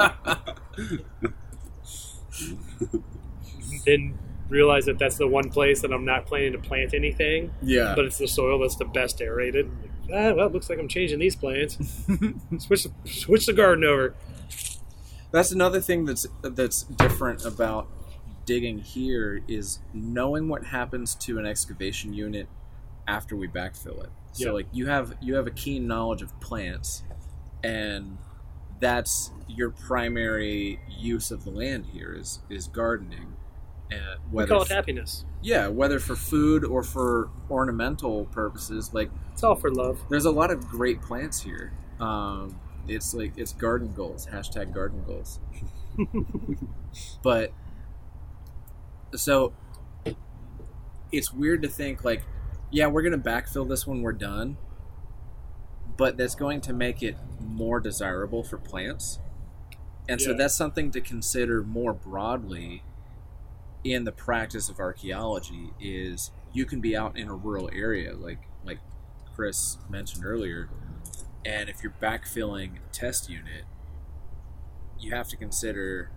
[3.86, 7.94] then realize that that's the one place that I'm not planning to plant anything, yeah.
[7.96, 9.70] but it's the soil that's the best aerated.
[10.12, 11.76] Ah, well, it looks like I'm changing these plants.
[12.58, 14.14] switch, the, switch the garden over.
[15.30, 17.88] That's another thing that's that's different about
[18.44, 22.48] digging here is knowing what happens to an excavation unit
[23.08, 24.10] after we backfill it.
[24.32, 27.02] So like you have you have a keen knowledge of plants
[27.62, 28.18] and
[28.80, 33.33] that's your primary use of the land here is is gardening.
[33.90, 34.00] And
[34.32, 35.24] We call it happiness.
[35.42, 40.00] yeah, whether for food or for ornamental purposes, like It's all for love.
[40.08, 41.72] there's a lot of great plants here.
[42.00, 44.26] Um, it's like it's garden goals.
[44.26, 45.38] Hashtag garden goals.
[47.22, 47.52] but
[49.14, 49.52] so
[51.12, 52.22] it's weird to think like,
[52.70, 54.56] yeah, we're gonna backfill this when we're done,
[55.96, 59.20] but that's going to make it more desirable for plants,
[60.08, 62.82] and so that's something to consider more broadly
[63.84, 65.70] in the practice of archaeology.
[65.80, 68.78] Is you can be out in a rural area like like
[69.36, 70.68] Chris mentioned earlier,
[71.44, 73.64] and if you're backfilling a test unit,
[74.98, 76.10] you have to consider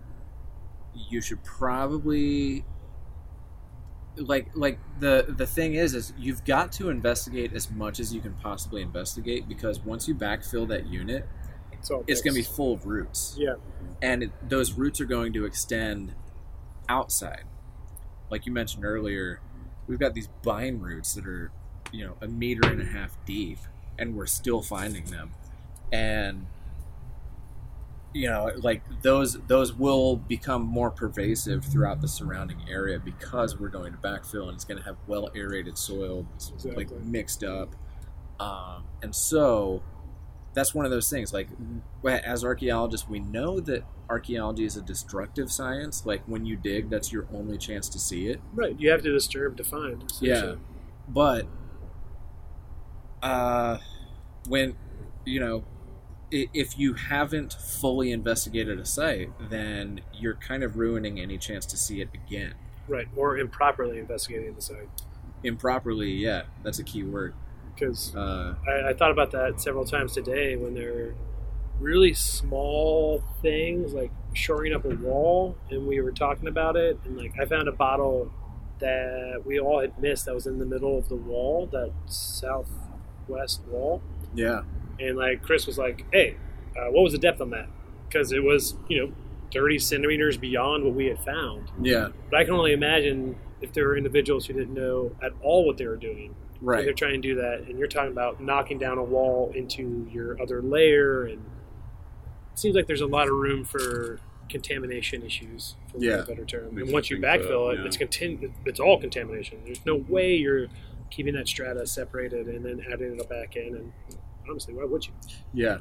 [1.10, 2.64] you should probably
[4.16, 8.20] like like the the thing is is you've got to investigate as much as you
[8.20, 11.24] can possibly investigate because once you backfill that unit,
[11.72, 13.54] It's, it's going to be full of roots Yeah.
[14.02, 16.14] and it, those roots are going to extend
[16.88, 17.44] outside.
[18.30, 19.40] Like you mentioned earlier,
[19.86, 21.50] we've got these vine roots that are,
[21.92, 23.58] you know, a meter and a half deep,
[23.98, 25.32] and we're still finding them.
[25.90, 26.46] And
[28.14, 33.68] you know, like those those will become more pervasive throughout the surrounding area because we're
[33.68, 37.74] going to backfill and it's going to have well aerated soil, it's, like mixed up.
[38.40, 39.82] Um, and so
[40.58, 41.48] that's one of those things like
[42.04, 47.12] as archaeologists we know that archaeology is a destructive science like when you dig that's
[47.12, 48.74] your only chance to see it Right.
[48.80, 50.04] You have to disturb to find.
[50.20, 50.54] Yeah.
[51.08, 51.46] but
[53.22, 53.78] uh
[54.48, 54.76] when
[55.24, 55.64] you know
[56.30, 61.76] if you haven't fully investigated a site then you're kind of ruining any chance to
[61.76, 62.54] see it again
[62.86, 63.08] Right.
[63.16, 64.88] Or improperly investigating the site.
[65.42, 67.34] improperly yeah that's a key word
[67.78, 71.14] Because uh I, I thought about that several times today when they're
[71.80, 77.16] really small things like shoring up a wall and we were talking about it and
[77.16, 78.32] like I found a bottle
[78.80, 83.62] that we all had missed that was in the middle of the wall, that southwest
[83.68, 84.02] wall.
[84.34, 84.62] yeah
[85.00, 86.36] And like Chris was like, "Hey,
[86.76, 87.68] uh, what was the depth on that?"
[88.08, 89.12] Because it was, you know,
[89.52, 91.70] 30 centimeters beyond what we had found.
[91.80, 95.66] yeah But I can only imagine if there were individuals who didn't know at all
[95.66, 96.34] what they were doing.
[96.60, 100.08] Right They're trying to do that, and you're talking about knocking down a wall into
[100.10, 101.44] your other layer, and
[102.52, 106.22] it seems like there's a lot of room for contamination issues, for Yeah.
[106.22, 106.74] a better term.
[106.74, 107.84] Makes And once you backfill so, it, yeah.
[107.86, 109.58] it's contin- it's all contamination.
[109.64, 110.66] There's no way you're
[111.10, 113.74] keeping that strata separated and then adding it back in.
[113.76, 113.92] And
[114.48, 115.12] honestly, why would you?
[115.52, 115.78] yeah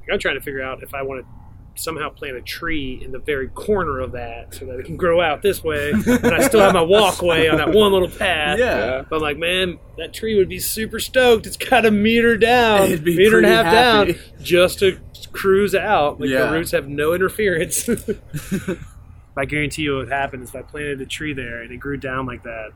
[0.00, 1.26] Like, I'm trying to figure out if I want to
[1.74, 5.20] somehow plant a tree in the very corner of that so that it can grow
[5.20, 8.58] out this way, and I still have my walkway on that one little path.
[8.58, 9.02] Yeah.
[9.08, 11.46] But I'm like, man, that tree would be super stoked.
[11.46, 14.12] It's got a meter down, It'd be meter and a half happy.
[14.12, 14.98] down, just to
[15.32, 16.20] cruise out.
[16.20, 16.46] Like Yeah.
[16.46, 17.88] the roots have no interference.
[19.36, 21.78] I guarantee you what would happen is if I planted a tree there and it
[21.78, 22.72] grew down like that,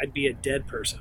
[0.00, 1.00] I'd be a dead person.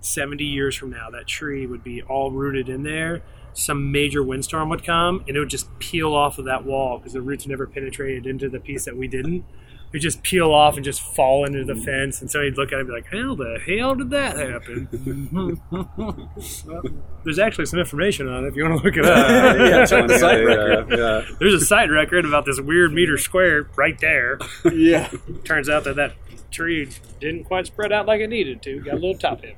[0.00, 3.22] 70 years from now, that tree would be all rooted in there.
[3.56, 7.14] Some major windstorm would come and it would just peel off of that wall because
[7.14, 9.44] the roots never penetrated into the piece that we didn't.
[9.86, 11.84] It would just peel off and just fall into the mm-hmm.
[11.84, 12.20] fence.
[12.20, 14.88] And so somebody'd look at it and be like, how the hell did that happen?
[15.32, 15.52] Well,
[15.86, 16.96] mm-hmm.
[17.24, 19.16] there's actually some information on it if you want to look it up.
[19.56, 21.36] Yeah, it's on the site Yeah, uh, yeah.
[21.38, 24.38] There's a site record about this weird meter square right there.
[24.70, 25.10] Yeah.
[25.44, 26.14] Turns out that that
[26.50, 26.90] tree
[27.20, 28.80] didn't quite spread out like it needed to.
[28.80, 29.56] Got a little top heavy.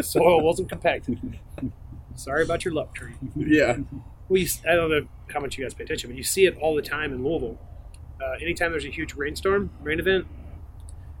[0.00, 1.38] Soil wasn't compacted.
[2.18, 3.14] Sorry about your luck tree.
[3.36, 3.78] Yeah.
[4.28, 6.74] We, I don't know how much you guys pay attention, but you see it all
[6.74, 7.58] the time in Louisville.
[8.22, 10.26] Uh, anytime there's a huge rainstorm, rain event,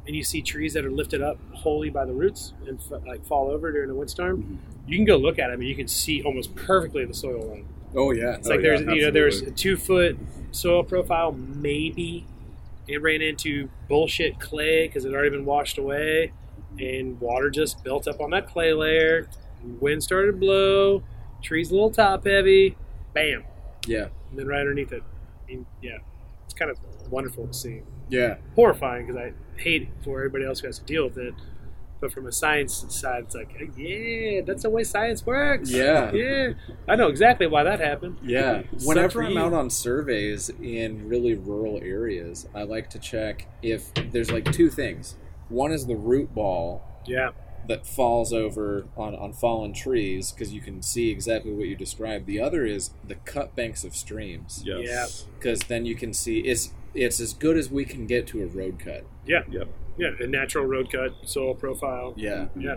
[0.06, 3.24] and you see trees that are lifted up wholly by the roots and f- like
[3.24, 6.22] fall over during a windstorm, you can go look at them and you can see
[6.22, 7.66] almost perfectly the soil line.
[7.94, 8.34] Oh yeah.
[8.34, 10.18] It's like Oh, there's yeah, you know there's a two foot
[10.50, 12.26] soil profile maybe
[12.86, 16.32] it ran into bullshit clay because it had already been washed away
[16.78, 19.28] and water just built up on that clay layer
[19.80, 21.02] wind started to blow
[21.42, 22.76] trees a little top heavy
[23.14, 23.44] bam
[23.86, 24.08] Yeah.
[24.30, 25.02] and then right underneath it
[25.44, 25.98] I mean, yeah
[26.44, 26.78] it's kind of
[27.10, 28.36] wonderful to see Yeah.
[28.54, 31.34] horrifying because I hate it for everybody else who has to deal with it
[32.00, 36.12] but from a science side it's like yeah that's the way science works Yeah.
[36.12, 36.52] yeah
[36.88, 38.62] I know exactly why that happened Yeah.
[38.84, 44.30] Whenever I'm out on surveys in really rural areas, I like to check if there's
[44.30, 45.16] like two things.
[45.48, 47.30] One is the root ball yeah
[47.68, 52.26] that falls over on, on fallen trees because you can see exactly what you described.
[52.26, 55.26] The other is the cut banks of streams Yes.
[55.38, 58.46] because then you can see it's it's as good as we can get to a
[58.46, 59.04] road cut.
[59.26, 59.68] Yeah, Yep.
[59.98, 62.14] yeah, a natural road cut, soil profile.
[62.16, 62.46] Yeah.
[62.46, 62.60] Mm-hmm.
[62.62, 62.76] Yeah,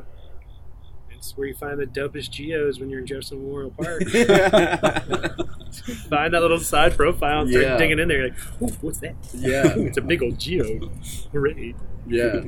[1.11, 4.03] it's where you find the dopest geos when you're in Jefferson Memorial Park.
[6.09, 7.77] find that little side profile and start Yeah.
[7.77, 8.17] digging in there.
[8.17, 8.39] You're like,
[8.81, 9.15] what's that?
[9.33, 9.67] Yeah.
[9.77, 10.89] it's a big old geo.
[11.31, 11.73] Hooray!
[12.07, 12.43] Yeah.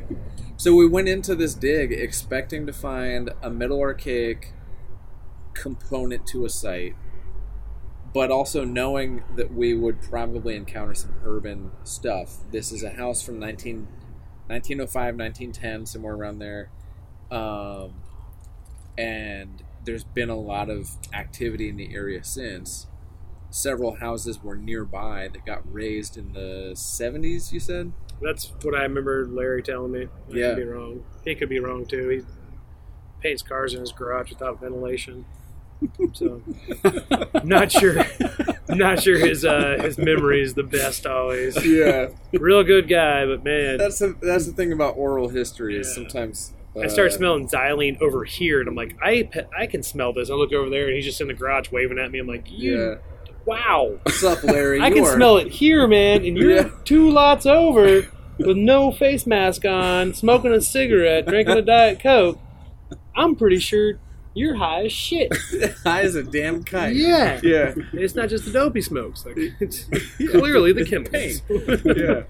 [0.63, 4.53] So we went into this dig expecting to find a middle archaic
[5.53, 6.95] component to a site,
[8.13, 12.37] but also knowing that we would probably encounter some urban stuff.
[12.49, 13.89] This is a house from 19,
[14.47, 16.69] 1905, 1910, somewhere around there.
[17.29, 17.95] Um,
[18.97, 22.87] and there's been a lot of activity in the area since.
[23.55, 27.91] Several houses were nearby that got razed in the 70s, you said?
[28.19, 30.05] That's what I remember Larry telling me.
[30.05, 30.47] I Yeah.
[30.49, 31.03] could be wrong.
[31.23, 32.09] He could be wrong too.
[32.09, 32.21] He
[33.21, 35.25] paints cars in his garage without ventilation.
[36.13, 36.41] So,
[37.43, 38.03] not sure.
[38.69, 41.63] Not sure his uh, his memory is the best always.
[41.63, 42.07] Yeah.
[42.31, 45.93] Real good guy, but man, That's the that's the thing about oral history is Yeah.
[45.93, 50.11] sometimes I start uh, smelling xylene over here, and I'm like, I I can smell
[50.11, 50.31] this.
[50.31, 52.17] I look over there, and he's just in the garage waving at me.
[52.17, 52.95] I'm like, you, Yeah.
[53.45, 54.79] Wow, What's up, Larry?
[54.79, 56.69] I You can are- smell it here, man, and you're Yeah.
[56.85, 62.39] two lots over with no face mask on, smoking a cigarette, drinking a diet coke.
[63.15, 63.93] I'm pretty sure
[64.33, 65.31] you're high as shit.
[65.83, 66.95] high as a damn kite.
[66.95, 67.73] Yeah, Yeah.
[67.73, 69.25] And it's not just the dope he smokes.
[69.25, 69.85] Like it's
[70.17, 71.41] clearly the chemicals.
[71.85, 72.23] yeah.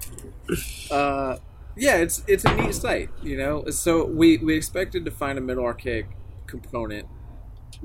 [0.90, 1.38] Uh,
[1.74, 3.64] yeah, it's it's a neat site, you know.
[3.70, 6.06] So we we expected to find a middle archaic
[6.46, 7.06] component.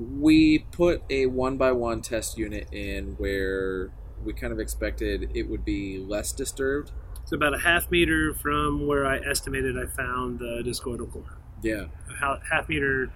[0.00, 3.90] We put a one by one test unit in where
[4.24, 6.92] we kind of expected it would be less disturbed.
[7.22, 11.38] It's about a half meter from where I estimated I found the discoidal core.
[11.62, 11.86] Yeah.
[12.22, 13.12] A half meter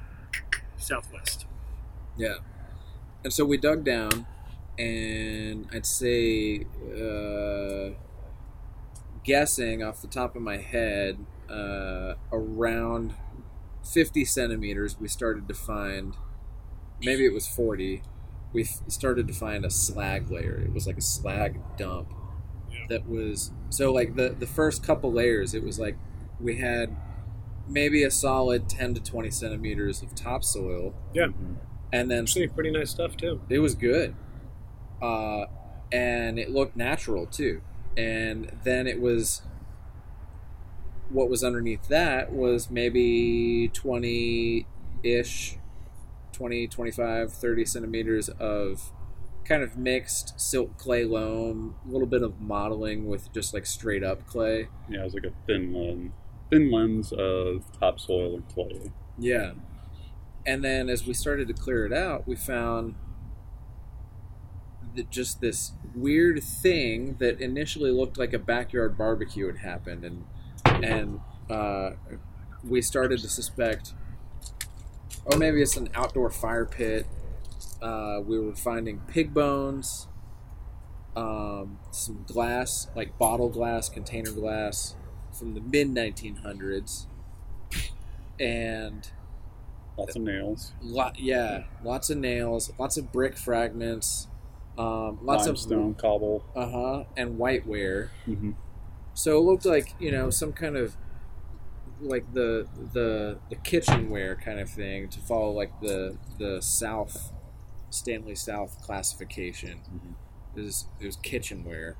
[0.76, 1.46] southwest.
[2.16, 2.36] Yeah.
[3.24, 4.26] And so we dug down,
[4.78, 7.94] and I'd say, uh,
[9.24, 13.14] guessing off the top of my head, uh, around
[13.82, 16.16] 50 centimeters, we started to find,
[17.02, 18.02] maybe it was 40,
[18.52, 20.56] we f- started to find a slag layer.
[20.64, 22.08] It was like a slag dump
[22.70, 22.86] Yeah.
[22.88, 25.96] that was, so like the, the first couple layers, it was like
[26.40, 26.94] we had
[27.68, 31.28] maybe a solid 10 to 20 centimeters of topsoil Yeah,
[31.92, 33.40] and then actually pretty nice stuff too.
[33.48, 34.14] it was good
[35.00, 35.46] uh,
[35.90, 37.62] and it looked natural too
[37.96, 39.40] and then it was
[41.08, 45.56] what was underneath that was maybe 20-ish
[46.34, 48.92] 20 25 30 centimeters of
[49.44, 54.02] kind of mixed silt clay loam a little bit of mottling with just like straight
[54.02, 56.12] up clay Yeah, it was like a thin lens,
[56.50, 58.90] thin lens of topsoil and clay.
[59.18, 59.52] Yeah.
[60.46, 62.96] And then as we started to clear it out, we found
[64.94, 70.24] th- just this weird thing that initially looked like a backyard barbecue had happened, and
[70.84, 71.90] and uh,
[72.62, 73.94] we started to suspect,
[75.26, 77.06] or maybe it's an outdoor fire pit.
[77.80, 80.08] Uh, we were finding pig bones,
[81.16, 84.94] um, some glass, like bottle glass, container glass
[85.32, 87.06] from the mid 1900s,
[88.38, 89.10] and
[89.96, 90.72] Lots of nails.
[90.82, 94.26] lot, yeah, lots of nails, lots of brick fragments,
[94.76, 96.44] um, lots limestone, of cobble.
[96.56, 98.08] uh huh, and whiteware.
[98.24, 98.52] hmm
[99.14, 100.96] So it looked like you know some kind of
[102.00, 107.32] like the the the kitchenware kind of thing to follow like the the South
[107.90, 109.80] Stanley South classification.
[109.92, 110.14] Mhm.
[110.64, 111.96] Is was kitchenware.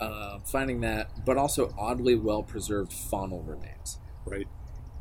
[0.00, 4.46] Uh, finding that, but also oddly well preserved faunal remains, Right.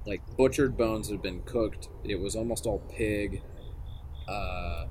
[0.08, 1.88] like butchered bones had been cooked.
[2.03, 3.43] It was almost all pig,
[4.28, 4.88] uh,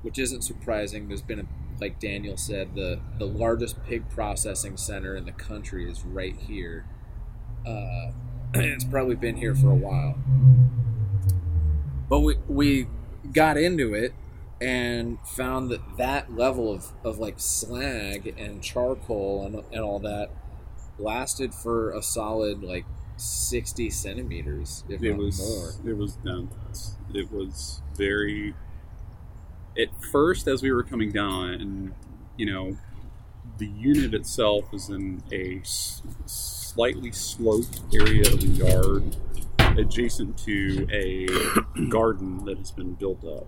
[0.00, 1.08] which isn't surprising.
[1.08, 1.46] There's been a
[1.82, 6.86] like Daniel said, the the largest pig processing center in the country is right here.
[7.66, 8.10] Uh,
[8.54, 10.16] it's probably been here for a while,
[12.08, 12.86] but we we
[13.32, 14.12] got into it
[14.60, 20.30] and found that that level of, of like slag and charcoal and, and all that
[20.98, 22.84] lasted for a solid like
[23.16, 25.38] 60 centimeters if It not was.
[25.84, 26.96] more It was dense.
[27.14, 28.54] It was very.
[29.78, 31.94] At first, as we were coming down, and
[32.36, 32.76] you know,
[33.58, 36.02] the unit itself is in a s-
[36.74, 39.16] slightly sloped area of the yard,
[39.78, 41.26] adjacent to a
[41.88, 43.46] garden that has been built up.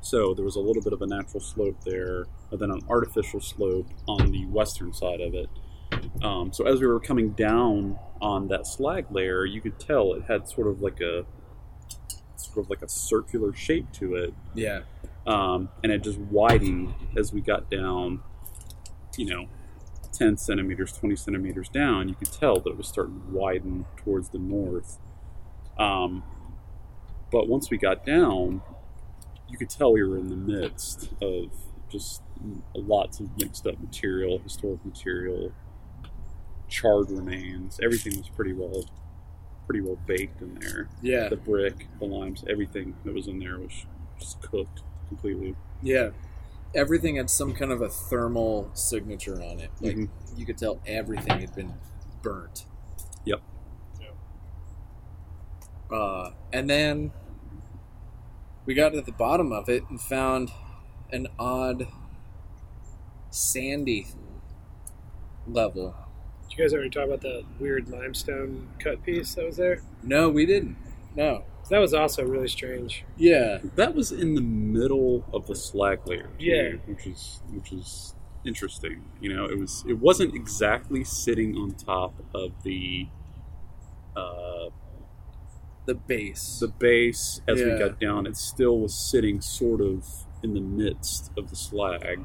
[0.00, 3.40] So there was a little bit of a natural slope there, and then an artificial
[3.40, 5.48] slope on the western side of it.
[6.22, 10.24] Um, so as we were coming down on that slag layer, you could tell it
[10.26, 11.24] had sort of like a
[12.36, 14.80] sort of like a circular shape to it, yeah
[15.26, 18.20] um, and it just widened as we got down.
[19.16, 19.46] You know,
[20.12, 24.28] ten centimeters, twenty centimeters down, you could tell that it was starting to widen towards
[24.30, 24.98] the north.
[25.78, 26.22] Um,
[27.30, 28.62] but once we got down,
[29.48, 31.50] you could tell we were in the midst of
[31.90, 32.22] just
[32.74, 35.52] lots of mixed up material, historic material,
[36.68, 37.78] charred remains.
[37.82, 38.84] Everything was pretty well,
[39.66, 40.88] pretty well baked in there.
[41.02, 43.86] yeah The brick, the limes, everything that was in there was
[44.18, 45.54] just cooked completely.
[45.82, 46.10] Yeah.
[46.74, 49.70] Everything had some kind of a thermal signature on it.
[49.80, 50.08] Like Mhm.
[50.36, 51.74] you could tell everything had been
[52.22, 52.66] burnt.
[53.24, 53.40] Yep.
[55.90, 57.12] Uh, and then
[58.64, 60.50] we got to the bottom of it and found
[61.10, 61.88] an odd
[63.30, 64.06] sandy
[65.46, 65.94] level.
[66.48, 69.82] Did you guys already talk about the weird limestone cut piece that was there?
[70.02, 70.76] No, we didn't.
[71.14, 71.44] No.
[71.72, 73.02] That was also really strange.
[73.16, 73.58] Yeah.
[73.76, 76.72] That was in the middle of the slag layer, too, Yeah.
[76.84, 78.14] which is which is
[78.44, 79.02] interesting.
[79.22, 83.08] You know, it was it wasn't exactly sitting on top of the
[84.14, 84.68] uh,
[85.86, 86.58] The base.
[86.60, 88.26] the base as we got down.
[88.26, 90.06] It still was sitting sort of
[90.42, 92.20] in the midst of the slag.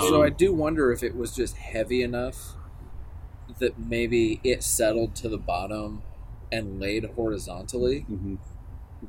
[0.00, 2.56] so Um, I do wonder if it was just heavy enough
[3.60, 6.02] that maybe it settled to the bottom
[6.50, 8.38] and laid horizontally mhm.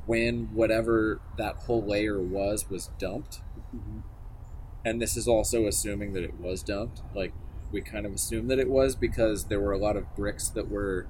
[0.06, 3.40] When whatever that whole layer was was dumped.
[3.74, 4.02] Mhm.
[4.84, 7.02] And this is also assuming that it was dumped.
[7.14, 7.32] Like
[7.72, 10.70] we kind of assumed that it was because there were a lot of bricks that
[10.70, 11.06] were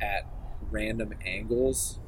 [0.00, 0.26] at
[0.70, 1.98] random angles.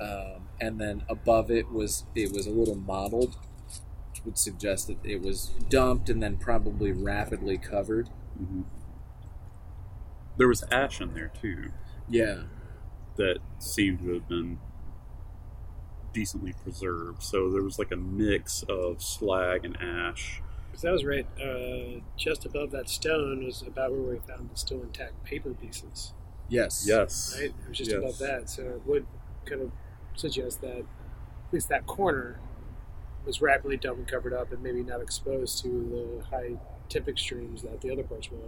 [0.00, 3.36] Um, and then above it was it was a little mottled,
[4.10, 8.10] which would suggest that it was dumped and then probably rapidly covered.
[8.40, 8.64] Mhm.
[10.36, 11.70] There was ash in there too
[12.08, 12.44] Yeah.
[13.16, 14.58] That seemed to have been
[16.12, 17.22] decently preserved.
[17.22, 20.42] So there was like a mix of slag and ash.
[20.70, 24.56] Because that was right uh, just above that stone was about where we found the
[24.56, 26.12] still intact paper pieces.
[26.48, 26.84] Yes.
[26.86, 27.34] Yes.
[27.38, 27.46] Right?
[27.50, 27.98] It was just Yes.
[27.98, 28.48] above that.
[28.48, 29.06] So it would
[29.44, 29.72] kind of
[30.14, 30.84] suggest that at
[31.52, 32.40] least that corner
[33.24, 36.58] was rapidly dumped and covered up and maybe not exposed to the high
[36.88, 38.38] tip extremes that the other parts were.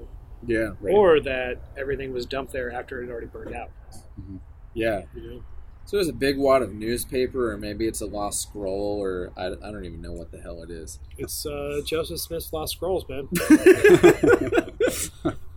[0.46, 0.72] Yeah.
[0.82, 3.70] Or that everything was dumped there after it had already burned out.
[4.74, 5.02] Yeah.
[5.14, 5.42] You know?
[5.86, 9.48] So it's a big wad of newspaper, or maybe it's a lost scroll, or I,
[9.48, 10.98] I don't even know what the hell it is.
[11.18, 13.28] It's uh, Joseph Smith's Lost Scrolls, man.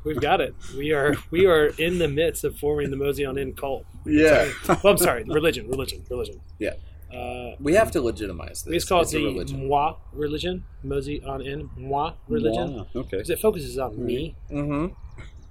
[0.03, 0.55] We've got it.
[0.77, 3.85] We are we are in the midst of forming the Mosey on In cult.
[4.05, 4.51] Yeah.
[4.67, 6.39] Well, I'm sorry, religion, religion, religion.
[6.59, 6.73] Yeah.
[7.13, 8.67] Uh, We have to legitimize this.
[8.67, 9.67] we just call It's it the religion.
[9.67, 13.17] moi religion, Mosey on In, moi religion, Wow, Okay.
[13.17, 14.93] because it focuses on me, Mm-hmm.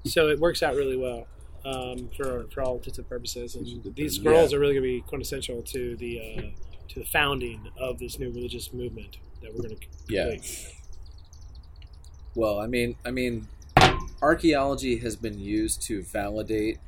[0.06, 1.26] so it works out really well
[1.66, 3.54] um, for for all intents and purposes.
[3.56, 6.42] And these scrolls are really going to be quintessential to the uh,
[6.88, 9.18] to the founding of this new religious movement.
[9.42, 10.36] that we're going to Yeah.
[12.34, 13.48] Well, I mean, I mean,
[14.22, 16.78] archaeology has been used to validate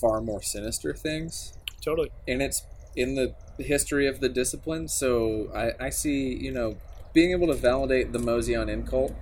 [0.00, 2.10] far more sinister things, Totally.
[2.28, 2.62] and it's
[2.94, 4.88] in the history of the discipline.
[4.88, 6.76] So I, I see, you know,
[7.14, 9.14] being able to validate the Moseon cult.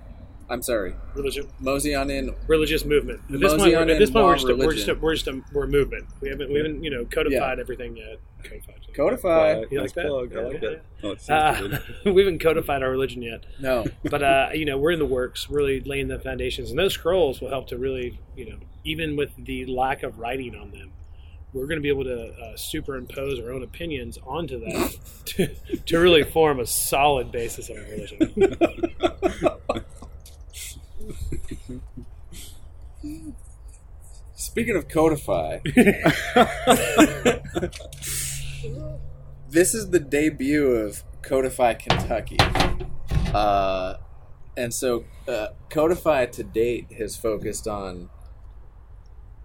[0.50, 3.20] I'm sorry, Religion, Moseon religious movement.
[3.32, 5.26] At this point, we're, at this point, we're just, a, we're just, a, we're just
[5.28, 6.08] a, we're a movement.
[6.20, 8.18] We haven't, we haven't, you know, codified everything yet.
[8.42, 8.94] Codified.
[8.94, 9.66] codified.
[9.70, 10.06] You nice that?
[10.06, 10.36] plug.
[10.36, 10.82] I like yeah, that.
[11.04, 11.80] Oh, it sounds Uh,
[12.10, 15.48] we haven't codified our religion yet, No, but uh, you know, we're in the works,
[15.48, 19.30] really laying the foundations, and those scrolls will help to really, you know, even with
[19.36, 20.92] the lack of writing on them,
[21.52, 24.96] we're going to be able to uh, superimpose our own opinions onto that
[25.26, 25.54] to,
[25.86, 28.56] to really form a solid basis of our religion.
[34.34, 35.58] Speaking of codify,
[39.50, 42.38] this is the debut of Codify Kentucky.
[43.34, 43.96] Uh,
[44.56, 48.10] and so uh, Codify to date has focused on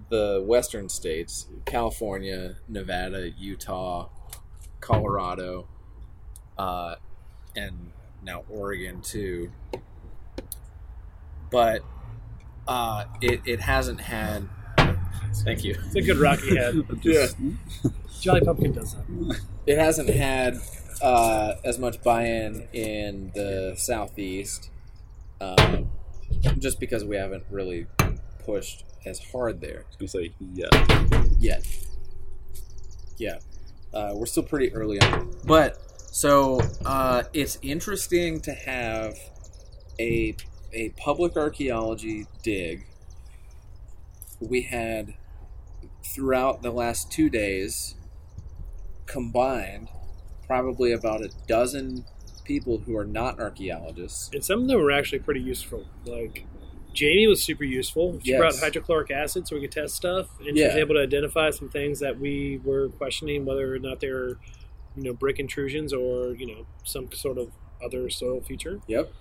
[0.10, 4.10] the western states California, Nevada, Utah,
[4.80, 5.68] Colorado,
[6.58, 6.96] uh,
[7.56, 7.92] and
[8.24, 9.52] now Oregon, too.
[11.56, 11.84] But
[12.68, 14.50] uh, it, it hasn't had.
[15.46, 15.78] Thank you.
[15.86, 16.84] It's a good rocky head.
[17.00, 17.38] Just-
[18.20, 19.40] Jolly Pumpkin does that.
[19.66, 20.60] it hasn't had
[21.02, 24.70] uh, as much buy-in in the southeast,
[25.40, 25.90] um,
[26.60, 27.88] just because we haven't really
[28.46, 31.30] pushed as hard there I was gonna say yeah.
[31.40, 31.66] yet.
[33.18, 33.38] Yeah,
[33.94, 35.78] uh, we're still pretty early on, but
[36.12, 39.16] so uh, it's interesting to have
[40.00, 40.36] a
[40.76, 42.86] a public archaeology dig.
[44.40, 45.16] We had
[46.04, 47.96] throughout the last two days
[49.06, 49.88] combined
[50.46, 52.06] probably about a dozen
[52.44, 54.30] people who are not archaeologists.
[54.34, 55.86] And some of them were actually pretty useful.
[56.06, 56.46] Like
[56.94, 58.20] Jamie was super useful.
[58.24, 58.40] She Yes.
[58.40, 61.70] brought hydrochloric acid so we could test stuff, and she was able to identify some
[61.70, 64.38] things that we were questioning whether or not they were,
[64.96, 67.52] you know, brick intrusions or you know some sort of
[67.84, 68.80] other soil feature.
[68.88, 69.12] Yep.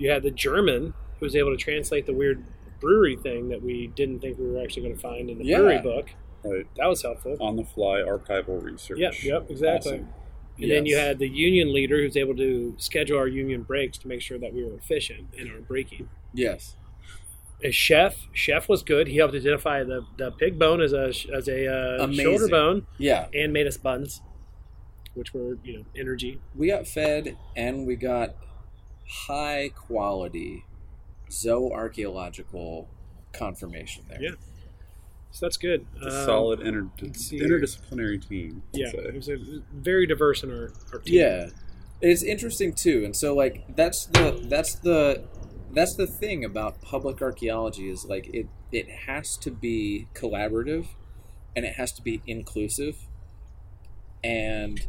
[0.00, 2.42] You had the German who was able to translate the weird
[2.80, 5.58] brewery thing that we didn't think we were actually going to find in the Yeah.
[5.58, 6.08] brewery book.
[6.42, 6.66] Right.
[6.76, 7.36] That was helpful.
[7.40, 8.98] On the fly archival research.
[8.98, 9.92] Yep, yep, exactly.
[9.92, 10.08] Awesome.
[10.58, 14.08] And then you had the union leader who's able to schedule our union breaks to
[14.08, 16.08] make sure that we were efficient in our breaking.
[16.32, 16.76] Yes.
[17.62, 19.06] A chef, chef was good.
[19.08, 23.26] He helped identify the, the pig bone as a as a uh, shoulder bone Yeah.
[23.34, 24.22] and made us buns,
[25.12, 26.40] which were you know energy.
[26.54, 28.34] we got fed and we got
[29.10, 30.64] high quality
[31.28, 32.86] zooarchaeological
[33.32, 34.20] confirmation there.
[34.22, 34.30] Yeah.
[35.32, 35.86] So that's good.
[35.96, 38.62] It's a Um, solid inter- interdisciplinary team.
[38.74, 38.98] I'd Yeah, say.
[38.98, 39.36] it was a,
[39.72, 41.14] very diverse in our, our team.
[41.14, 41.50] Yeah.
[42.00, 43.04] It's interesting too.
[43.04, 45.24] And so like that's the that's the
[45.72, 50.86] that's the thing about public archaeology is like it it has to be collaborative
[51.54, 52.96] and it has to be inclusive
[54.24, 54.86] and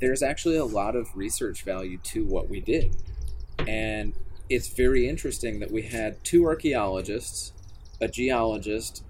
[0.00, 2.96] there's actually a lot of research value to what we did.
[3.66, 4.14] And
[4.48, 7.52] it's very interesting that we had two archaeologists,
[8.00, 9.04] a geologist,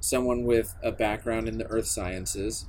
[0.00, 2.66] someone with a background in the earth sciences,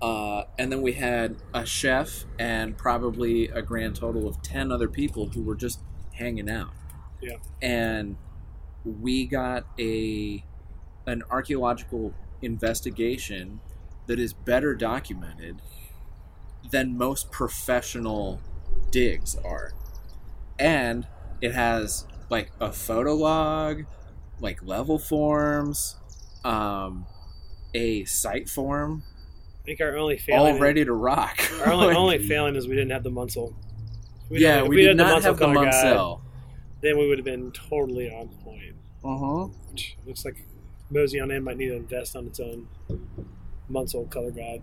[0.00, 4.88] uh, and then we had a chef and probably a grand total of 10 other
[4.88, 5.80] people who were just
[6.12, 6.70] hanging out.
[7.20, 7.36] Yeah.
[7.62, 8.16] And
[8.84, 10.44] we got a
[11.06, 12.12] an archaeological
[12.42, 13.60] investigation
[14.06, 15.62] that is better documented
[16.70, 18.40] than most professional
[18.96, 19.72] digs are.
[20.58, 21.06] And
[21.42, 23.84] it has like a photo log,
[24.40, 25.96] like level forms,
[26.44, 27.06] um,
[27.74, 29.02] a site form,
[29.62, 31.40] I think our only failing all ready to rock.
[31.66, 33.52] Our only, only failing is we didn't have the Munsell.
[34.30, 36.20] We yeah, didn't- we, did not have the Munsell.
[36.82, 38.76] Then we would have been totally on point.
[39.04, 39.44] Uh huh.
[39.72, 40.36] Which looks like
[40.88, 42.68] Mosey on end might need to invest on its own
[43.68, 44.62] Munsell color guide.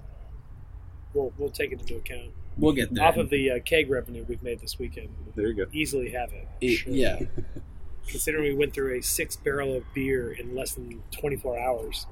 [1.13, 2.31] We'll, we'll take it into account.
[2.57, 3.03] We'll get there.
[3.05, 5.65] Off of the uh, keg revenue we've made this weekend, There you go.
[5.73, 6.47] easily have it.
[6.61, 6.93] It- Sure.
[6.93, 7.19] yeah,
[8.07, 12.05] Considering we went through a six barrel of beer in less than 24 hours.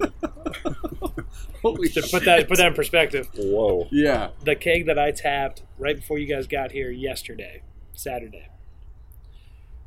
[1.62, 2.10] holy To shit.
[2.10, 3.86] put that put that in perspective, Whoa.
[3.90, 7.62] Yeah, the keg that I tapped right before you guys got here yesterday,
[7.92, 8.48] Saturday.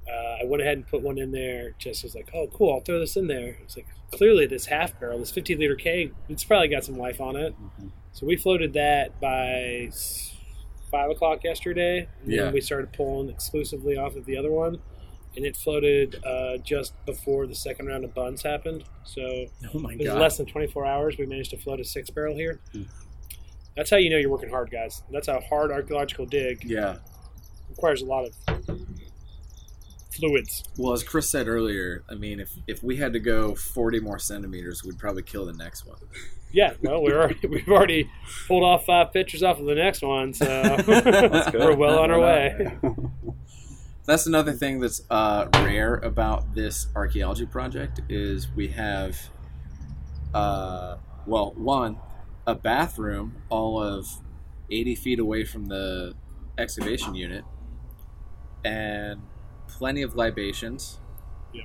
[0.08, 1.72] Uh, I went ahead and put one in there.
[1.78, 3.58] Just was like, oh, cool, I'll throw this in there.
[3.64, 7.22] It's like clearly this half barrel, this 50 liter keg, it's probably got some life
[7.22, 7.54] on it.
[8.14, 9.90] So we floated that by
[10.92, 12.08] five o'clock yesterday.
[12.24, 12.44] And Yeah.
[12.46, 14.80] then we started pulling exclusively off of the other one,
[15.36, 18.84] and it floated uh, just before the second round of buns happened.
[19.04, 19.22] So
[19.74, 20.20] oh my it was god.
[20.20, 21.18] less than 24 hours.
[21.18, 22.60] We managed to float a six barrel here.
[22.74, 22.84] Hmm.
[23.78, 25.04] That's how you know you're working hard, guys.
[25.12, 26.66] That's a hard archaeological dig.
[26.66, 26.98] Yeah.
[27.70, 28.80] Requires a lot of
[30.12, 30.64] fluids.
[30.78, 34.20] Well, as Chris said earlier, I mean, if if we had to go 40 more
[34.20, 36.00] centimeters, we'd probably kill the next one.
[36.52, 38.10] Yeah, well, we're already, we've already
[38.48, 40.46] pulled off five pictures off of the next one, so
[40.88, 42.78] we're well on our way.
[44.06, 49.30] That's another thing that's uh, rare about this archaeology project is we have,
[50.34, 50.98] uh,
[51.28, 51.98] well, one,
[52.48, 54.08] a bathroom all of
[54.72, 56.16] 80 feet away from the
[56.58, 57.46] excavation unit,
[58.66, 59.22] and
[59.68, 61.00] plenty of libations,
[61.54, 61.64] Yeah.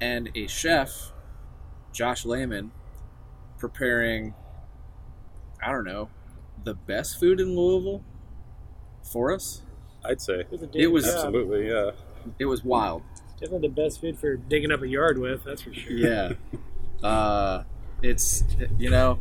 [0.00, 1.12] and a chef,
[1.92, 2.70] Josh Lehman,
[3.60, 4.34] preparing,
[5.64, 6.08] I don't know,
[6.64, 8.02] the best food in Louisville
[9.02, 9.62] for us.
[10.04, 11.90] I'd say It was, a It was- absolutely, yeah.
[12.38, 13.02] It was wild.
[13.38, 15.44] definitely the best food for digging up a yard with.
[15.44, 15.92] That's for sure.
[15.92, 16.32] Yeah.
[17.02, 17.62] Uh,
[18.02, 18.44] it's,
[18.78, 19.18] you know,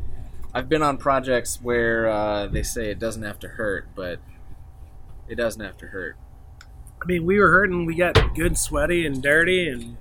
[0.53, 4.19] I've been on projects where uh, they say it doesn't have to hurt, but
[5.29, 6.17] it doesn't have to hurt.
[7.01, 7.85] I mean, we were hurting.
[7.85, 9.95] We got good, sweaty, and dirty, and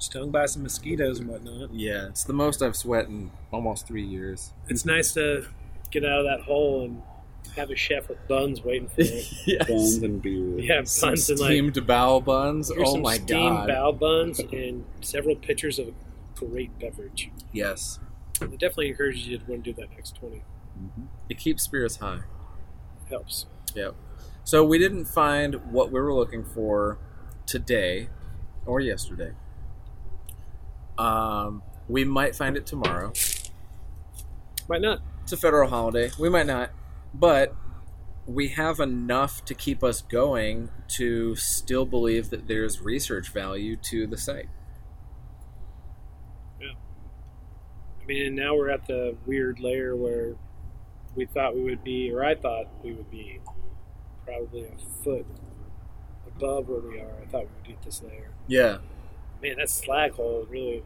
[0.00, 1.72] stung by some mosquitoes and whatnot.
[1.72, 4.52] Yeah, it's the most I've sweat in almost three years.
[4.68, 5.46] It's nice to
[5.92, 7.02] get out of that hole and
[7.56, 9.58] have a chef with buns waiting for you.
[9.68, 10.58] Buns and beer.
[10.58, 12.68] yeah, Some buns and like steamed bao buns.
[12.74, 13.68] here's Oh some my steamed god.
[13.68, 15.92] bao buns and several pitchers of
[16.36, 17.30] great beverage.
[17.52, 17.98] yes.
[18.42, 20.42] I definitely encourage you to want to do that next twenty.
[20.80, 21.02] Mm-hmm.
[21.28, 22.20] It keeps spirits high.
[23.10, 23.44] Helps.
[23.74, 23.94] Yep.
[24.44, 26.96] So we didn't find what we were looking for
[27.44, 28.08] today
[28.64, 29.32] or yesterday.
[31.00, 33.12] Um, we might find it tomorrow.
[34.68, 35.00] Might not.
[35.22, 36.10] It's a federal holiday.
[36.18, 36.70] We might not,
[37.14, 37.54] but
[38.26, 44.06] we have enough to keep us going to still believe that there's research value to
[44.06, 44.48] the site.
[46.60, 50.34] I mean, and now we're at the weird layer where
[51.14, 53.40] we thought we would be, or I thought we would be,
[54.26, 55.26] probably a foot
[56.26, 57.14] above where we are.
[57.22, 58.30] I thought we would get this layer.
[58.48, 58.78] Yeah.
[59.42, 60.82] Man, that slag hole really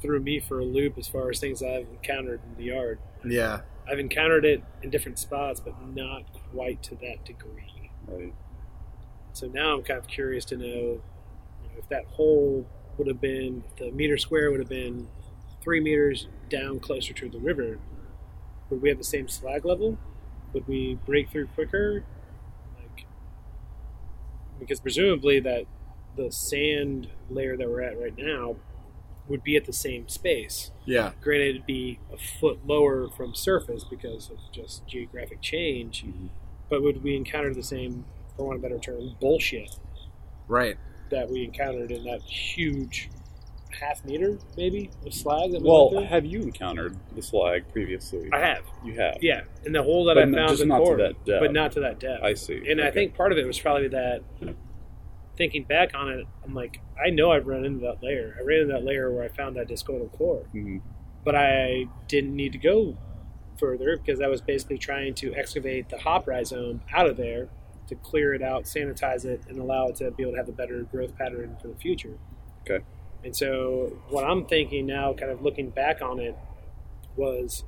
[0.00, 2.98] threw me for a loop as far as things I've encountered in the yard.
[3.24, 3.60] Yeah.
[3.88, 7.90] I've encountered it in different spots, but not quite to that degree.
[8.06, 8.34] Right.
[9.32, 11.00] So now I'm kind of curious to know, you
[11.64, 12.66] know if that hole
[12.98, 15.08] would have been, the meter square would have been
[15.62, 17.78] three meters down closer to the river,
[18.68, 19.98] would we have the same slag level?
[20.52, 22.04] Would we break through quicker?
[22.76, 23.06] Like,
[24.58, 25.66] because presumably that
[26.16, 28.56] the sand layer that we're at right now
[29.28, 30.72] would be at the same space.
[30.84, 31.12] Yeah.
[31.20, 36.04] Granted, it'd be a foot lower from surface because of just geographic change.
[36.04, 36.28] Mhm.
[36.68, 38.04] But would we encounter the same,
[38.36, 39.76] for want of a better term, bullshit
[40.48, 40.76] Right.
[41.10, 43.08] that we encountered in that huge
[43.80, 48.28] half meter, maybe, of slag that we Well, went have you encountered the slag previously?
[48.32, 49.18] I have, You have.
[49.22, 49.42] yeah.
[49.64, 51.40] And the hole that But I n- found just in not to Core, that depth.
[51.40, 52.22] but not to that depth.
[52.22, 52.68] I see.
[52.70, 54.22] And I think part of it was probably that.
[55.36, 58.36] Thinking back on it, I'm like, I know I've run into that layer.
[58.38, 60.44] I ran into that layer where I found that discoidal core.
[60.54, 60.82] Mhm.
[61.24, 62.96] but I didn't need to go
[63.56, 67.48] further because I was basically trying to excavate the hop rhizome out of there
[67.86, 70.52] to clear it out, sanitize it, and allow it to be able to have a
[70.52, 72.18] better growth pattern for the future.
[72.62, 72.84] Okay.
[73.24, 76.36] And so, what I'm thinking now, kind of looking back on it,
[77.14, 77.62] was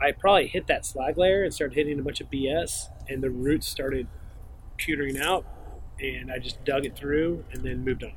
[0.00, 3.30] I probably hit that slag layer and started hitting a bunch of BS, and the
[3.30, 4.06] roots started
[4.78, 5.44] pewtering out,
[6.02, 8.12] and I just dug it through and then moved on.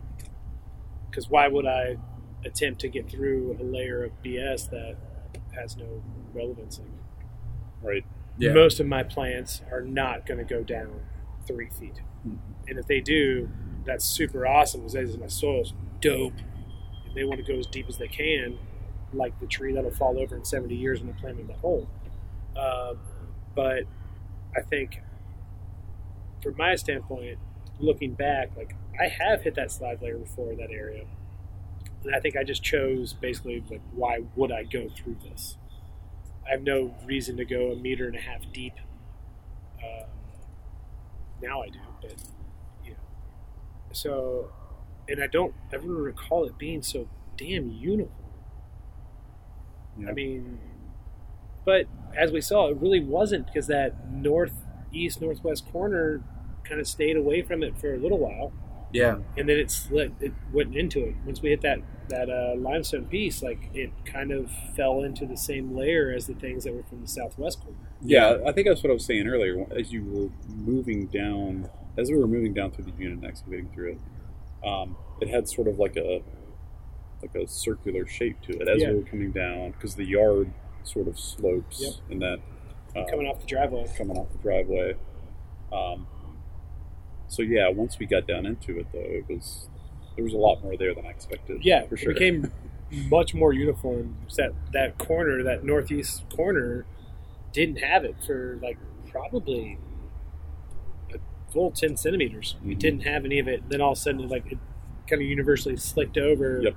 [1.09, 1.97] Because why would I
[2.45, 4.95] attempt to get through a layer of BS that
[5.55, 6.03] has no
[6.33, 6.83] relevancy?
[7.81, 8.05] Right.
[8.37, 8.53] Yeah.
[8.53, 11.01] Most of my plants are not going to go down
[11.45, 12.01] three feet,
[12.67, 13.49] and if they do,
[13.85, 16.33] that's super awesome because my soil's dope,
[17.05, 18.57] and they want to go as deep as they can,
[19.13, 21.87] like the tree that'll fall over in 70 years when I plant in the hole.
[22.57, 22.99] Um,
[23.55, 23.83] but
[24.55, 25.01] I think,
[26.41, 27.37] from my standpoint,
[27.79, 31.05] looking back, like I have hit that slide layer before in that area,
[32.03, 35.57] and I think I just chose basically like why would I go through this?
[36.45, 38.73] I have no reason to go a meter and a half deep.
[39.83, 40.07] Um,
[41.41, 42.15] now I do, but
[42.83, 42.97] you know,
[43.91, 44.49] so
[45.07, 47.07] and I don't ever recall it being so
[47.37, 48.19] damn uniform.
[49.97, 50.09] Yeah.
[50.09, 50.59] I mean,
[51.65, 56.21] but as we saw, it really wasn't because that northeast northwest corner
[56.63, 58.51] kind of stayed away from it for a little while,
[58.91, 59.19] Yeah.
[59.37, 60.13] and then it slid.
[60.19, 63.41] It went into it once we hit that that uh, limestone piece.
[63.41, 67.01] Like it kind of fell into the same layer as the things that were from
[67.01, 67.77] the southwest corner.
[68.01, 69.65] Yeah, I think that's what I was saying earlier.
[69.75, 73.69] As you were moving down, as we were moving down through the unit and excavating
[73.73, 76.21] through it, um, it had sort of like a
[77.21, 78.89] like a circular shape to it as Yeah.
[78.91, 80.51] we were coming down because the yard
[80.83, 81.93] sort of slopes Yep.
[82.11, 82.39] in that
[82.95, 83.85] uh, Coming off the driveway.
[83.97, 84.95] coming off the driveway.
[85.71, 86.05] Um,
[87.33, 89.67] so yeah, once we got down into it, though, it was
[90.15, 91.63] there was a lot more there than I expected.
[91.65, 92.11] Yeah, for sure.
[92.11, 92.51] it became
[93.09, 94.17] much more uniform.
[94.37, 96.85] That that corner, that northeast corner,
[97.51, 98.77] didn't have it for like
[99.09, 99.77] probably
[101.13, 101.17] a
[101.51, 102.55] full ten centimeters.
[102.63, 102.79] We Mhm.
[102.79, 103.69] didn't have any of it.
[103.69, 104.57] Then all of a sudden, like it
[105.07, 106.75] kind of universally slicked over Yep.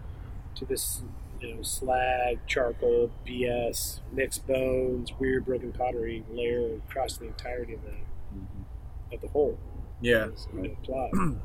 [0.57, 1.02] to this,
[1.40, 7.82] you know, slag, charcoal, BS, mixed bones, weird broken pottery layer across the entirety of
[7.84, 9.14] the Mhm.
[9.14, 9.59] of the whole.
[10.01, 10.28] Yeah.
[10.55, 11.11] you know, plot.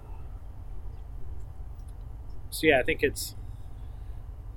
[2.50, 3.36] so yeah, I think it's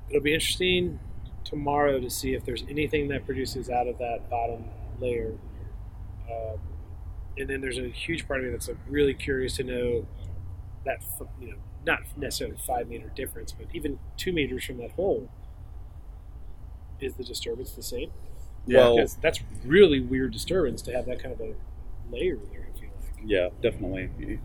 [0.09, 0.99] it'll be interesting
[1.45, 4.65] tomorrow to see if there's anything that produces out of that bottom
[5.01, 5.35] layer.
[6.31, 6.59] Um,
[7.37, 10.07] and then there's a huge part of me that's like really curious to know
[10.85, 11.03] that
[11.41, 15.31] you know not necessarily five meter difference, but even two meters from that hole.
[17.01, 18.13] Is the disturbance the same?
[18.67, 21.55] Well, because that's really weird disturbance to have that kind of a
[22.11, 22.69] layer there.
[22.73, 23.14] I feel like.
[23.27, 24.41] Yeah, definitely.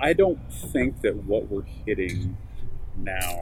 [0.00, 2.36] I don't think that what we're hitting
[2.96, 3.40] now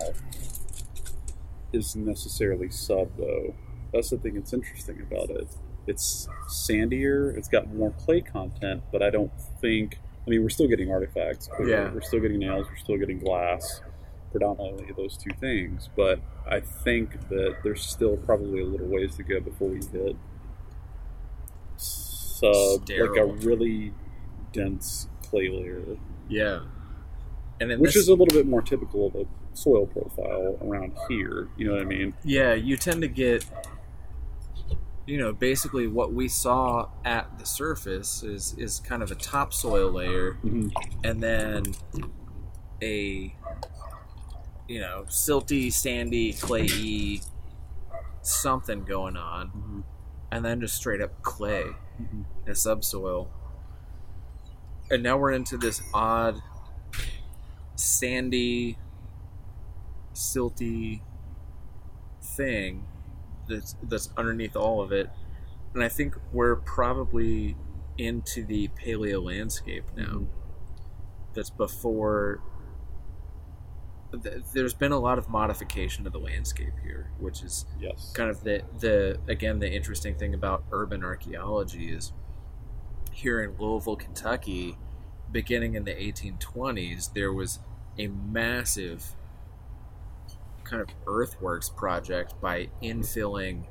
[1.72, 3.54] is necessarily sub, though.
[3.92, 5.48] That's the thing that's interesting about it.
[5.86, 9.98] It's sandier, it's got more clay content, but I don't think.
[10.26, 11.50] I mean, we're still getting artifacts.
[11.66, 11.92] Yeah.
[11.92, 13.82] We're still getting nails, we're still getting glass,
[14.30, 15.90] predominantly those two things.
[15.94, 20.16] But I think that there's still probably a little ways to go before we hit
[21.76, 23.92] sub, like a really
[24.54, 25.82] dense clay layer,
[26.28, 26.60] Yeah.
[27.60, 30.96] And then which this- is a little bit more typical of a soil profile around
[31.08, 31.48] here.
[31.56, 32.14] You know what I mean?
[32.24, 33.44] Yeah, you tend to get,
[35.06, 39.90] you know, basically what we saw at the surface is is kind of a topsoil
[39.92, 40.68] layer, Mm-hmm.
[41.04, 41.62] and then
[42.82, 43.34] a,
[44.68, 47.24] you know, silty, sandy, clayey,
[48.22, 49.80] something going on, Mm-hmm.
[50.32, 51.66] and then just straight up clay,
[52.02, 52.24] Mhm.
[52.48, 53.28] a subsoil,
[54.90, 56.40] and now we're into this odd,
[57.76, 58.78] sandy,
[60.12, 61.00] silty
[62.22, 62.86] thing
[63.48, 65.10] that's that's underneath all of it
[65.74, 67.54] and i think we're probably
[67.98, 70.26] into the paleo landscape now Mhm.
[71.34, 72.40] that's before
[74.22, 78.12] th- there's been a lot of modification of the landscape here which is Yes.
[78.14, 82.12] kind of the the again the interesting thing about urban archaeology is
[83.14, 84.76] here in Louisville, Kentucky,
[85.30, 87.60] beginning in the 1820s, there was
[87.98, 89.14] a massive
[90.64, 93.66] kind of earthworks project by infilling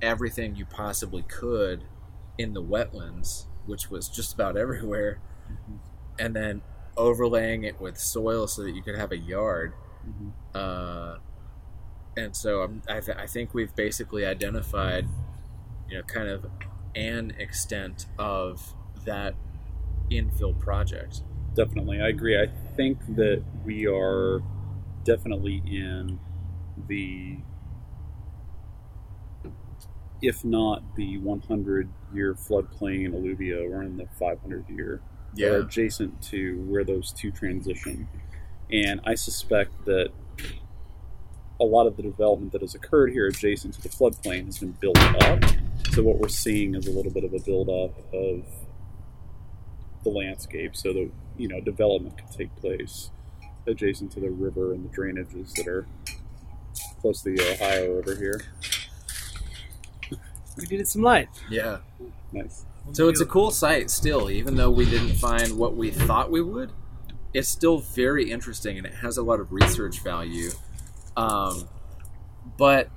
[0.00, 1.84] everything you possibly could
[2.38, 5.20] in the wetlands, which was just about everywhere,
[6.18, 6.62] and then
[6.96, 9.72] overlaying it with soil so that you could have a yard.
[10.06, 10.32] Mhm.
[10.54, 11.18] Uh,
[12.16, 15.06] and so I'm, I, th- I think we've basically identified,
[15.88, 16.46] you know, kind of
[16.94, 18.74] an extent of
[19.04, 19.34] that
[20.10, 21.22] infill project.
[21.54, 22.40] Definitely, I agree.
[22.40, 24.40] I think that we are
[25.04, 26.18] definitely in
[26.88, 27.38] the,
[30.22, 35.00] if not the 100 year floodplain in alluvia, we're in the 500 year.
[35.34, 38.08] They're adjacent to where those two transition.
[38.70, 40.10] And I suspect that
[41.62, 44.72] a lot of the development that has occurred here adjacent to the floodplain has been
[44.72, 45.44] built up.
[45.92, 48.44] So what we're seeing is a little bit of a build up of
[50.02, 53.10] the landscape so that you know development can take place
[53.68, 55.86] adjacent to the river and the drainages that are
[57.00, 58.40] close to the Ohio over here.
[60.58, 61.28] We needed some light.
[61.48, 61.78] Yeah.
[62.32, 62.64] Nice.
[62.92, 66.42] So it's a cool site still, even though we didn't find what we thought we
[66.42, 66.72] would.
[67.32, 70.50] It's still very interesting and it has a lot of research value.
[71.16, 71.68] Um,
[72.56, 72.88] but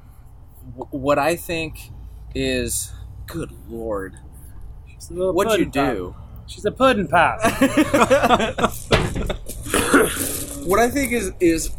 [0.77, 1.91] w- what I think
[2.33, 2.91] is,
[3.27, 4.15] good lord,
[4.87, 6.15] She's a little what'd you pudding do?
[6.17, 6.21] pop.
[6.47, 7.39] She's a pudding pop.
[10.65, 11.71] what I think is is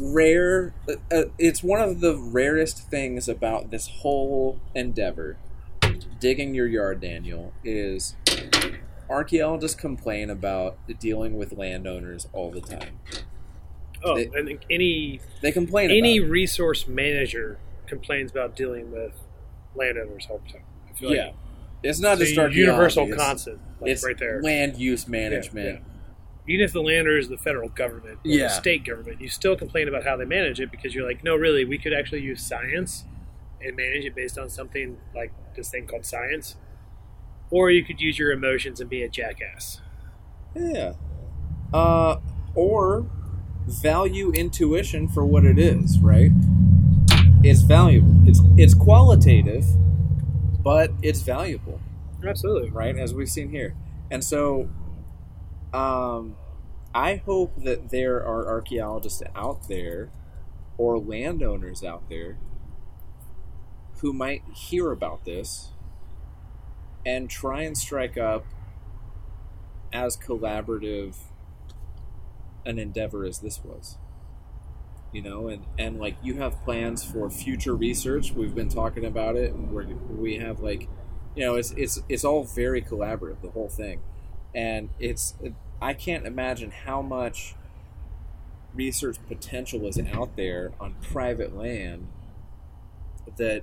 [0.00, 0.74] rare.
[0.88, 5.36] Uh, uh, it's one of the rarest things about this whole endeavor,
[6.20, 7.52] digging your yard, Daniel.
[7.64, 8.16] Is
[9.10, 13.00] archaeologists complain about dealing with landowners all the time.
[14.04, 19.12] Oh, They- I think any They complain any resource manager complains about dealing with
[19.74, 20.62] landowners all the time.
[20.88, 21.30] I feel like yeah.
[21.82, 24.40] It's not it's just a universal concept, like it's right there.
[24.42, 25.80] land use management.
[26.48, 28.44] Even if the landowner is the federal government or Yeah.
[28.44, 31.34] the state government, you still complain about how they manage it because you're like, no,
[31.36, 33.04] really, we could actually use science
[33.60, 36.56] and manage it based on something like this thing called science.
[37.50, 39.80] Or you could use your emotions and be a jackass.
[40.56, 40.94] Yeah.
[41.72, 42.16] Uh,
[42.54, 43.06] or
[43.66, 46.30] value intuition for what it is, right?
[47.44, 48.14] It's valuable.
[48.26, 49.64] It's it's qualitative,
[50.62, 51.80] but it's valuable.
[52.24, 52.70] Absolutely.
[52.70, 52.96] right?
[52.96, 53.74] As we've seen here.
[54.10, 54.68] And so,
[55.72, 56.36] um,
[56.94, 60.10] I hope that there are archaeologists out there
[60.78, 62.38] or landowners out there
[63.98, 65.70] who might hear about this
[67.04, 68.44] and try and strike up
[69.92, 71.16] as collaborative
[72.64, 73.96] an endeavor as this was
[75.12, 78.32] you know and and like you have plans for future research.
[78.32, 79.54] We've been talking about it.
[79.54, 80.88] We're, we have like
[81.36, 84.00] you know it's it's it's all very collaborative the whole thing.
[84.54, 85.34] And it's
[85.80, 87.54] i can't imagine how much
[88.74, 92.06] research potential is out there on private land
[93.36, 93.62] that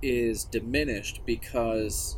[0.00, 2.16] is diminished because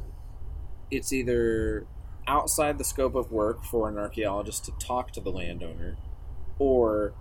[0.90, 1.86] it's either
[2.26, 5.96] outside the scope of work for an archaeologist to talk to the landowner
[6.58, 7.12] or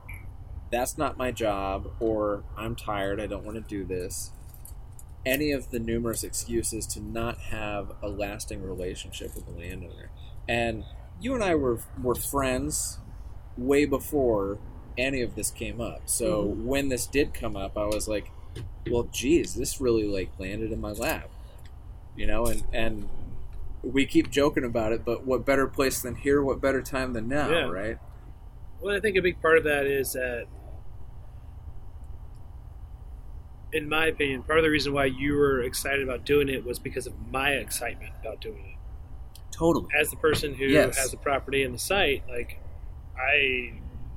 [0.72, 4.32] that's not my job or I'm tired, I don't want to do this.
[5.26, 10.10] Any of the numerous excuses to not have a lasting relationship with the landowner.
[10.48, 10.84] And
[11.20, 13.00] you and I were were friends
[13.58, 14.60] way before
[14.98, 16.02] any of this came up.
[16.06, 16.66] So Mhm.
[16.66, 18.32] when this did come up, I was like,
[18.90, 21.30] well, geez, this really like landed in my lap.
[22.16, 23.10] You know, and and
[23.86, 26.42] we keep joking about it, but what better place than here?
[26.42, 27.70] What better time than now, Yeah.
[27.70, 27.98] right?
[28.82, 30.48] Well, I think a big part of that is that,
[33.72, 36.80] in my opinion, part of the reason why you were excited about doing it was
[36.80, 39.42] because of my excitement about doing it.
[39.52, 39.88] Totally.
[39.98, 40.98] As the person who Yes.
[40.98, 42.60] has the property and the site, like
[43.18, 43.74] I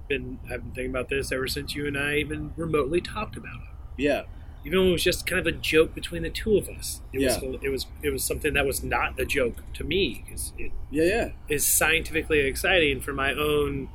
[0.08, 3.56] been I've been thinking about this ever since you and I even remotely talked about
[3.56, 4.02] it.
[4.02, 4.22] Yeah.
[4.68, 7.22] Even when it was just kind of a joke between the two of us, it
[7.22, 7.38] Yeah.
[7.40, 10.72] was it was it was something that was not a joke to me because it
[10.90, 11.28] Yeah, yeah.
[11.48, 13.88] is scientifically exciting for my own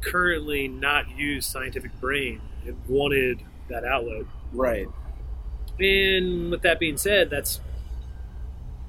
[0.00, 2.40] currently not used scientific brain.
[2.64, 4.22] It wanted that outlet.
[4.50, 4.86] Right.
[5.78, 7.60] And with that being said, that's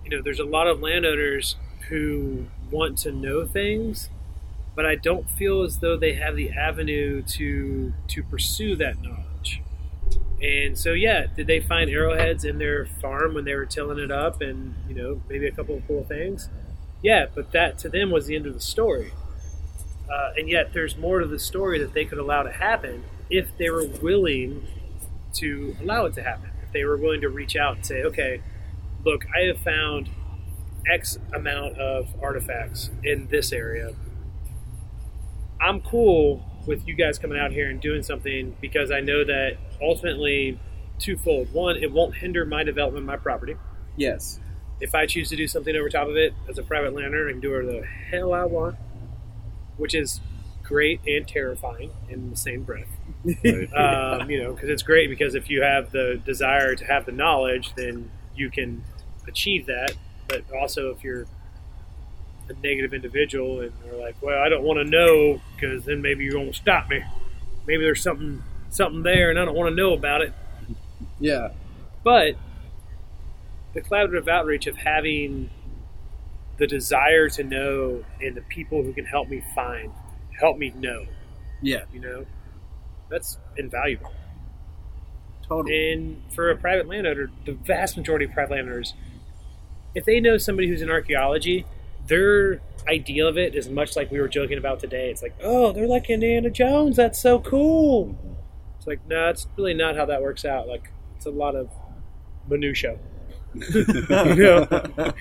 [0.05, 1.57] you know, there's a lot of landowners
[1.89, 4.09] who want to know things,
[4.73, 9.25] but I don't feel as though they have the avenue to to pursue that knowledge.
[10.41, 14.11] And so, yeah, did they find arrowheads in their farm when they were tilling it
[14.11, 16.49] up, and you know, maybe a couple of cool things?
[17.01, 19.11] Yeah, but that to them was the end of the story.
[20.09, 23.55] Uh, and yet, there's more to the story that they could allow to happen if
[23.57, 24.65] they were willing
[25.33, 26.49] to allow it to happen.
[26.63, 28.41] If they were willing to reach out and say, okay,
[29.03, 30.09] look, I have found
[30.89, 33.93] X amount of artifacts in this area.
[35.61, 39.57] I'm cool with you guys coming out here and doing something because I know that
[39.81, 40.59] ultimately,
[40.99, 41.51] twofold.
[41.53, 43.55] One, it won't hinder my development of my property.
[43.95, 44.39] Yes.
[44.79, 47.31] If I choose to do something over top of it as a private landowner, I
[47.31, 48.77] can do whatever the hell I want,
[49.77, 50.21] which is
[50.63, 52.87] great and terrifying in the same breath.
[53.25, 53.73] Right.
[54.21, 57.11] um, you know, because it's great because if you have the desire to have the
[57.11, 58.83] knowledge, then you can
[59.27, 59.95] achieve that.
[60.27, 61.25] But also, if you're
[62.49, 66.23] a negative individual and they're like, well, I don't want to know because then maybe
[66.25, 67.01] you won't stop me.
[67.67, 70.33] Maybe there's something something there and I don't want to know about it.
[71.19, 71.49] Yeah.
[72.03, 72.35] But
[73.73, 75.49] the collaborative outreach of having
[76.57, 79.91] the desire to know and the people who can help me find,
[80.39, 81.05] help me know,
[81.61, 81.83] Yeah.
[81.93, 82.25] you know,
[83.09, 84.13] that's invaluable.
[85.47, 85.93] Totally.
[85.93, 88.93] And for a private landowner, the vast majority of private landowners,
[89.95, 91.65] if they know somebody who's in archaeology,
[92.09, 95.09] their idea of it is much like we were joking about today.
[95.09, 96.95] It's like, oh, they're like Indiana Jones.
[96.97, 98.17] That's so cool.
[98.77, 100.67] It's like, no, it's really not how that works out.
[100.67, 101.69] Like, it's a lot of
[102.49, 102.97] minutia.
[103.53, 103.85] you
[104.35, 104.67] know,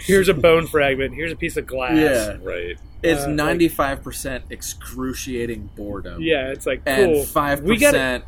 [0.05, 1.14] here's a bone fragment.
[1.14, 1.97] Here's a piece of glass.
[1.97, 2.36] Yeah.
[2.43, 2.78] right.
[3.03, 6.20] It's Uh, ninety five percent excruciating boredom.
[6.20, 8.24] Yeah, it's like And five We got percent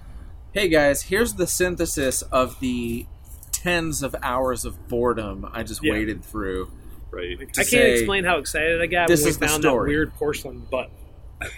[0.53, 3.07] Hey guys, here's the synthesis of the
[3.53, 5.93] tens of hours of boredom I just Yeah.
[5.93, 6.71] waded through.
[7.11, 7.37] Right.
[7.41, 9.75] I can't say, explain how excited I got this when we is the found that
[9.75, 10.93] weird porcelain button.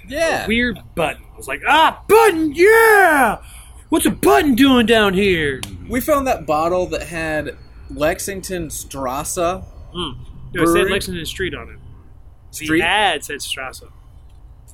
[0.09, 0.47] Yeah.
[0.47, 1.25] weird button.
[1.33, 3.43] I was like, ah, button, yeah!
[3.89, 5.61] What's a button doing down here?
[5.89, 7.57] We found that bottle that had
[7.91, 9.37] Lexington Strasse.
[9.37, 9.63] Mm.
[9.95, 10.15] No,
[10.63, 10.91] it said Brewery?
[10.93, 11.79] Lexington Street on it.
[12.55, 12.81] Street?
[12.81, 13.83] The ad said Strasse.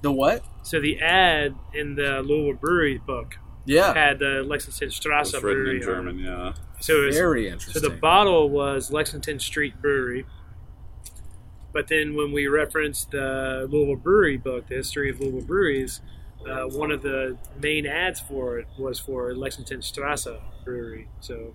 [0.02, 0.44] The what?
[0.62, 3.94] So the ad in the Louisville Brewery book Yeah.
[3.94, 5.94] had the Lexington Strasse written Brewery in on it.
[5.94, 6.52] German, yeah.
[6.80, 7.82] So, it was, Very interesting.
[7.82, 10.26] so the bottle was Lexington Street Brewery.
[11.78, 16.00] But then when we referenced the Louisville Brewery book, the history of Louisville breweries,
[16.44, 20.26] uh, one of the main ads for it was for Lexington Strasse
[20.64, 21.06] Brewery.
[21.20, 21.54] So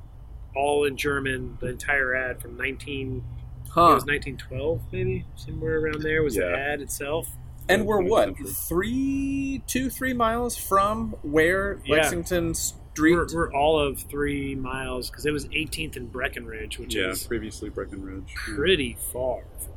[0.56, 5.80] all in German, the entire ad from 19, I think it was 1912 maybe, somewhere
[5.82, 7.28] around there was the ad itself.
[7.68, 8.34] And we're what?
[8.48, 11.96] Three, two, three miles from where Yeah.
[11.98, 13.16] Lexington S- street.
[13.18, 17.28] We're, we're all of three miles because it was 18th and Breckinridge, which Yeah, is
[17.28, 18.34] previously Breckinridge.
[18.36, 19.70] Pretty far from here.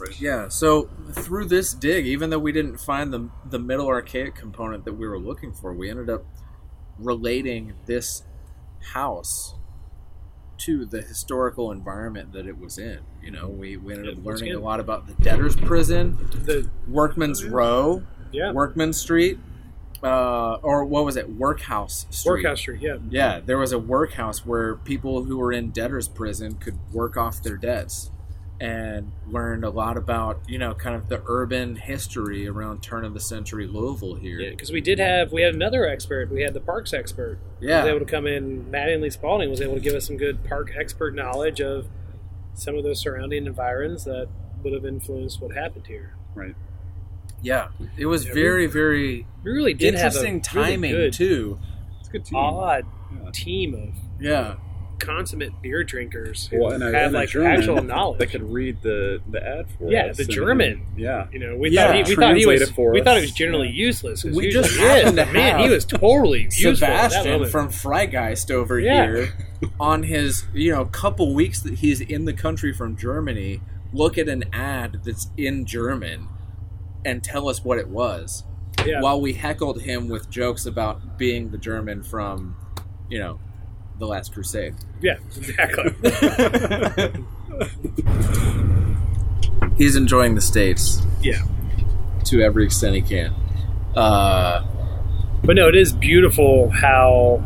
[0.00, 0.20] Right.
[0.20, 4.84] Yeah, so through this dig, even though we didn't find the the middle archaic component
[4.84, 6.24] that we were looking for, we ended up
[6.98, 8.24] relating this
[8.92, 9.54] house
[10.58, 13.00] to the historical environment that it was in.
[13.22, 17.44] You know, we, we ended up learning a lot about the debtor's prison, The Workman's
[17.44, 19.38] Row, yeah, Workman Street,
[20.02, 22.44] uh, or what was it, Workhouse Street.
[22.44, 22.82] Workhouse Street.
[22.82, 27.16] Yeah, Yeah, there was a workhouse where people who were in debtor's prison could work
[27.16, 28.10] off their debts
[28.60, 33.14] and learned a lot about, you know, kind of the urban history around turn of
[33.14, 34.38] the century Louisville here.
[34.50, 36.30] because we did have we had another expert.
[36.30, 37.38] We had the parks expert.
[37.60, 37.82] Yeah.
[37.84, 38.70] was able to come in.
[38.70, 41.88] Matt Inley Spalding was able to give us some good park expert knowledge of
[42.52, 44.28] some of those surrounding environs that
[44.62, 46.14] would have influenced what happened here.
[46.34, 46.54] Right.
[47.40, 47.68] Yeah.
[47.96, 51.58] It was Yeah, very, very We really did interesting have a really timing, good, too.
[52.00, 52.36] It's a good team.
[52.38, 52.84] odd
[53.24, 53.30] Yeah.
[53.32, 54.54] team of Yeah.
[55.00, 58.18] Consummate beer drinkers who Well, and a, have and like German actual knowledge.
[58.18, 60.16] that could read the, the ad for Yeah, us.
[60.18, 60.86] the and- German.
[60.96, 61.26] yeah.
[61.32, 63.22] You know, we Yeah, thought he, we thought he was it for we thought he
[63.22, 64.22] was generally useless.
[64.24, 66.70] We just he happened to but man, he was totally useful.
[66.72, 67.50] at that Sebastian moment.
[67.52, 69.06] from Freigeist over Yeah.
[69.06, 69.32] here
[69.80, 73.60] on his, you know, couple weeks that he's in the country from Germany,
[73.92, 76.28] look at an ad that's in German
[77.04, 78.44] and tell us what it was.
[78.86, 79.00] yeah.
[79.02, 82.56] while we heckled him with jokes about being the German from,
[83.10, 83.38] you know,
[84.00, 84.74] the Last Crusade.
[85.00, 85.92] yeah, exactly.
[89.76, 91.42] He's enjoying the states yeah,
[92.24, 93.32] to every extent he can.
[93.96, 94.66] Uh,
[95.42, 97.36] but no, it is beautiful how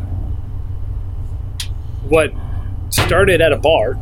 [2.09, 2.31] what
[2.89, 3.97] started at a bar,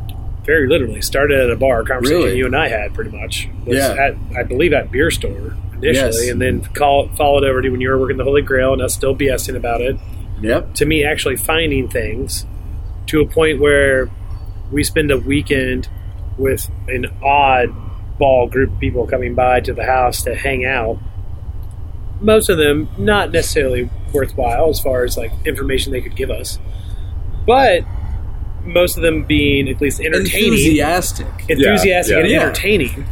[0.46, 1.82] very literally started at a bar.
[1.82, 2.38] A conversation Really?
[2.38, 3.94] you and I had pretty much was Yeah.
[3.94, 5.86] at I believe at beer store initially,
[6.26, 6.30] Yes.
[6.30, 8.94] and then call, followed over to when you were working the Holy Grale and us
[8.96, 9.98] still BSing about it.
[10.44, 10.74] Yep.
[10.76, 12.46] to me actually finding things
[13.08, 14.10] to a point where
[14.72, 15.88] we spend a weekend
[16.38, 17.70] with an odd
[18.18, 20.98] ball group of people coming by to the house to hang out
[22.22, 26.60] most of them not necessarily worthwhile as far as like information they could give us
[27.46, 27.84] but
[28.64, 31.28] most of them being at least entertaining Enthusiastic.
[31.50, 32.42] enthusiastic Yeah, and yeah.
[32.42, 33.06] entertaining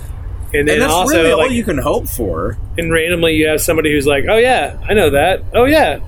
[0.53, 2.57] and then And that's also really all like you can hope for.
[2.77, 5.99] and randomly you have somebody who's like oh yeah i know that oh yeah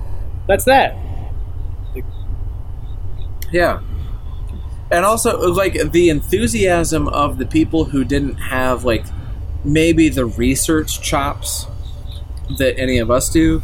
[0.46, 0.96] that's that
[3.54, 3.82] Yeah.
[4.90, 9.06] And also, like, the enthusiasm of the people who didn't have, like,
[9.64, 11.66] maybe the research chops
[12.58, 13.62] that any of us do,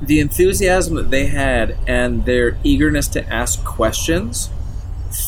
[0.00, 4.48] the enthusiasm that they had and their eagerness to ask questions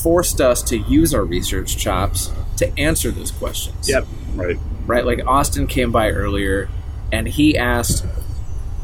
[0.03, 3.91] forced us to use our research chops to answer those questions.
[3.91, 4.07] Yep.
[4.35, 4.57] Right.
[4.87, 5.05] Right?
[5.05, 6.71] Like, Austin came by earlier
[7.13, 8.07] and he asked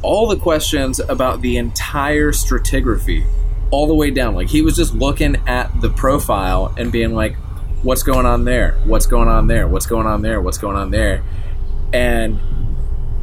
[0.02, 3.26] all the questions about the entire stratigraphy
[3.70, 4.34] all the way down.
[4.34, 7.36] Like he was just looking at the profile and being like,
[7.82, 8.78] "What's going on there?
[8.84, 9.68] What's going on there?
[9.68, 10.40] What's going on there?
[10.40, 11.22] What's going on there?"
[11.92, 12.38] And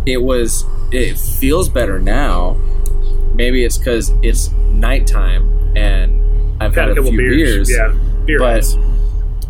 [0.05, 0.65] it was.
[0.91, 2.53] It feels better now.
[3.33, 6.21] Maybe it's because it's nighttime and
[6.63, 7.67] I've Got had a a few beers.
[7.67, 7.71] beers.
[7.71, 8.39] Yeah, beer.
[8.39, 8.63] but.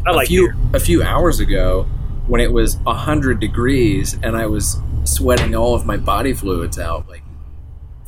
[0.08, 0.58] I a like few beer.
[0.74, 1.84] a few hours ago
[2.28, 7.08] when it was 100 degrees and I was sweating all of my body fluids out
[7.10, 7.24] like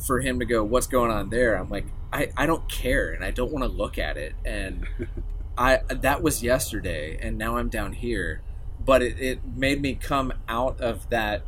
[0.06, 3.24] for him to go what's going on there I'm like I, I don't care and
[3.24, 4.86] I don't want to look at it and
[5.58, 8.42] I that was yesterday and now I'm down here.
[8.84, 11.42] But it, it made me come out of that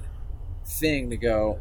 [0.67, 1.61] thing to go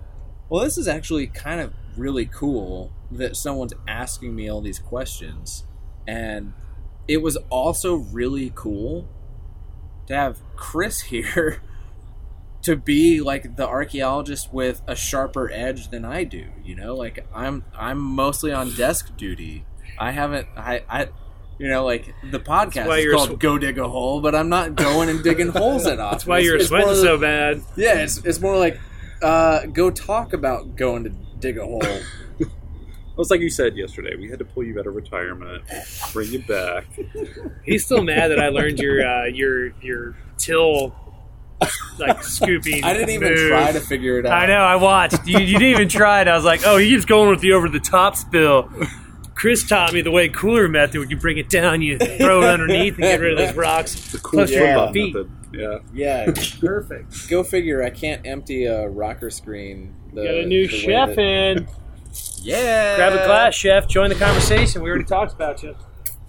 [0.49, 5.65] well this is actually kind of really cool that someone's asking me all these questions.
[6.07, 6.53] And
[7.07, 9.07] it was also really cool
[10.07, 11.61] to have Chris here
[12.63, 16.45] to be like the archaeologist with a sharper edge than I do.
[16.63, 19.65] You know, like I'm I'm mostly on desk duty.
[19.97, 21.07] I haven't I I
[21.57, 24.35] you know like the podcast why is you're called sw- "Go Dig a Hole," but
[24.35, 26.11] I'm not going and digging holes at office.
[26.23, 27.61] That's why you're It's sweating more- so bad.
[27.75, 28.79] Yeah, it's it's more like
[29.21, 31.81] uh, go talk about going to dig a hole.
[32.39, 34.15] It was like you said yesterday.
[34.15, 35.63] We had to pull you out of retirement,
[36.13, 36.85] bring you back.
[37.65, 40.95] He's still mad that I learned your uh, your your till
[41.99, 42.83] like scooping.
[42.83, 43.49] I didn't even move.
[43.49, 44.33] try to figure it out.
[44.33, 44.61] I know.
[44.61, 45.25] I watched.
[45.27, 46.27] You, you didn't even try it.
[46.27, 48.69] I was like, oh, he keeps going with the over the top spill.
[49.35, 50.99] Chris taught me the way cooler method.
[50.99, 54.11] Where you bring it down, you throw it underneath, and get rid of those rocks.
[54.11, 54.91] The cool Plus your Yeah.
[54.91, 55.13] feet.
[55.15, 55.31] method.
[55.51, 55.79] Yeah.
[55.93, 57.27] Yeah, Perfect.
[57.29, 57.81] go figure.
[57.83, 59.95] I can't empty a rocker screen.
[60.13, 61.67] The, Got a new the chef that- in.
[62.41, 62.95] Yeah.
[62.97, 63.87] Grab a glass, chef.
[63.87, 64.81] Join the conversation.
[64.81, 65.75] We already talked about you.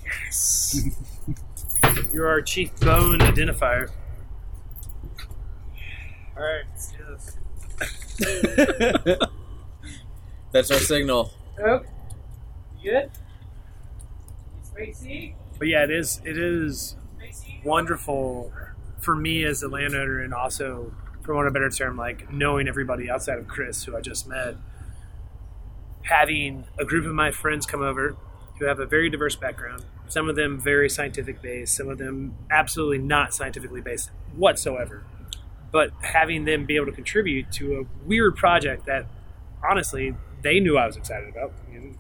[0.05, 0.83] Yes.
[2.13, 3.91] You're our chief bone identifier.
[6.41, 6.65] All right.
[6.71, 7.05] let's do
[8.19, 9.19] this.
[10.53, 11.33] That's our signal.
[11.63, 11.83] Oh,
[12.83, 13.11] Good.
[15.59, 16.97] But yeah, it is it is
[17.63, 18.51] wonderful
[19.01, 22.69] for me as a landowner, and also, for want of a better term, like knowing
[22.69, 24.57] everybody outside of Chris, who I just met.
[26.03, 28.17] Having a group of my friends come over
[28.59, 32.35] who have a very diverse background, some of them very scientific based, some of them
[32.51, 35.05] absolutely not scientifically based whatsoever.
[35.73, 39.07] But having them be able to contribute to a weird project that
[39.69, 41.53] honestly they knew I was excited about.
[41.67, 41.99] I mean,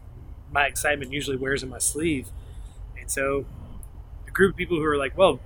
[0.51, 2.29] my excitement usually wears in my sleeve.
[2.99, 3.45] And so
[4.27, 5.41] a group of people who are like, well,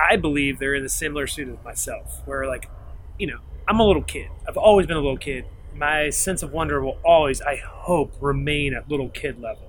[0.00, 2.68] I believe they're in a similar suit as myself, where like,
[3.18, 4.28] you know, I'm a little kid.
[4.48, 5.44] I've always been a little kid.
[5.74, 9.68] My sense of wonder will always, I hope, remain at little kid level.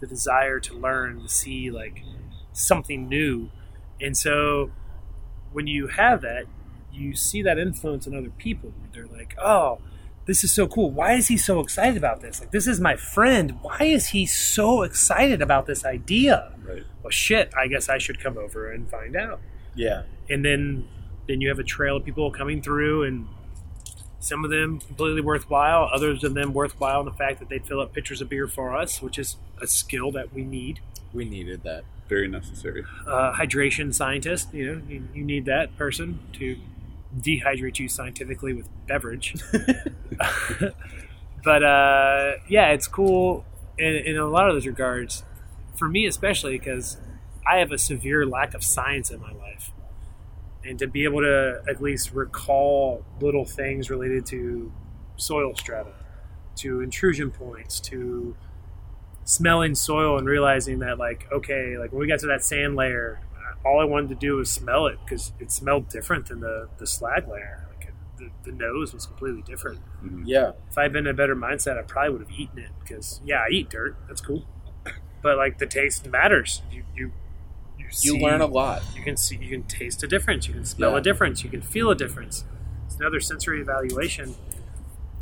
[0.00, 2.02] The desire to learn, to see like
[2.52, 3.50] something new.
[4.00, 4.70] And so
[5.52, 6.44] when you have that,
[6.92, 8.72] you see that influence in other people.
[8.92, 9.78] They're like, oh,
[10.26, 10.90] this is so cool.
[10.90, 12.40] Why is he so excited about this?
[12.40, 13.58] Like, this is my friend.
[13.62, 16.52] Why is he so excited about this idea?
[16.64, 16.82] Right.
[17.02, 19.40] Well, shit, I guess I should come over and find out.
[19.74, 20.02] Yeah.
[20.28, 20.88] And then,
[21.28, 23.28] then you have a trail of people coming through, and
[24.18, 27.80] some of them completely worthwhile, others of them worthwhile in the fact that they fill
[27.80, 30.80] up pitchers of beer for us, which is a skill that we need.
[31.12, 31.84] We needed that.
[32.08, 32.84] Very necessary.
[33.06, 36.56] Uh, hydration scientist, you know, you, you need that person to
[37.18, 39.34] dehydrate you scientifically with beverage.
[41.44, 43.44] but uh, yeah, it's cool
[43.78, 45.24] in, in a lot of those regards.
[45.76, 46.96] For me, especially because
[47.46, 49.72] I have a severe lack of science in my life,
[50.64, 54.72] and to be able to at least recall little things related to
[55.16, 55.92] soil strata,
[56.56, 58.36] to intrusion points, to
[59.26, 63.20] smelling soil and realizing that like okay, like when we got to that sand layer,
[63.64, 66.86] all I wanted to do was smell it because it smelled different than the, the
[66.86, 67.66] slag layer.
[67.76, 69.80] Like the, the nose was completely different.
[70.02, 70.22] Mhm.
[70.24, 70.52] Yeah.
[70.70, 73.40] If I'd been in a better mindset, I probably would have eaten it because yeah,
[73.40, 73.96] I eat dirt.
[74.08, 74.46] That's cool.
[75.22, 76.62] But like the taste matters.
[76.70, 77.12] You you
[77.78, 78.82] you, You learn a lot.
[78.94, 80.46] You can see you can taste a difference.
[80.48, 80.98] You can smell Yeah.
[80.98, 81.42] a difference.
[81.44, 82.44] You can feel a difference.
[82.86, 84.34] It's another sensory evaluation.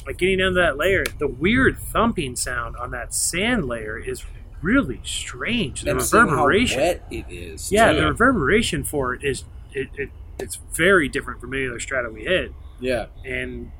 [0.07, 4.25] Like getting into that layer, the weird thumping sound on that sand layer is
[4.61, 5.83] really strange.
[5.83, 6.81] The And seeing how reverberation.
[6.81, 7.73] wet it is.
[7.73, 8.01] Yeah, too.
[8.01, 12.25] the reverberation for it is it, it it's very different from any other strata we
[12.25, 12.53] hit.
[12.81, 13.07] Yeah.
[13.25, 13.71] And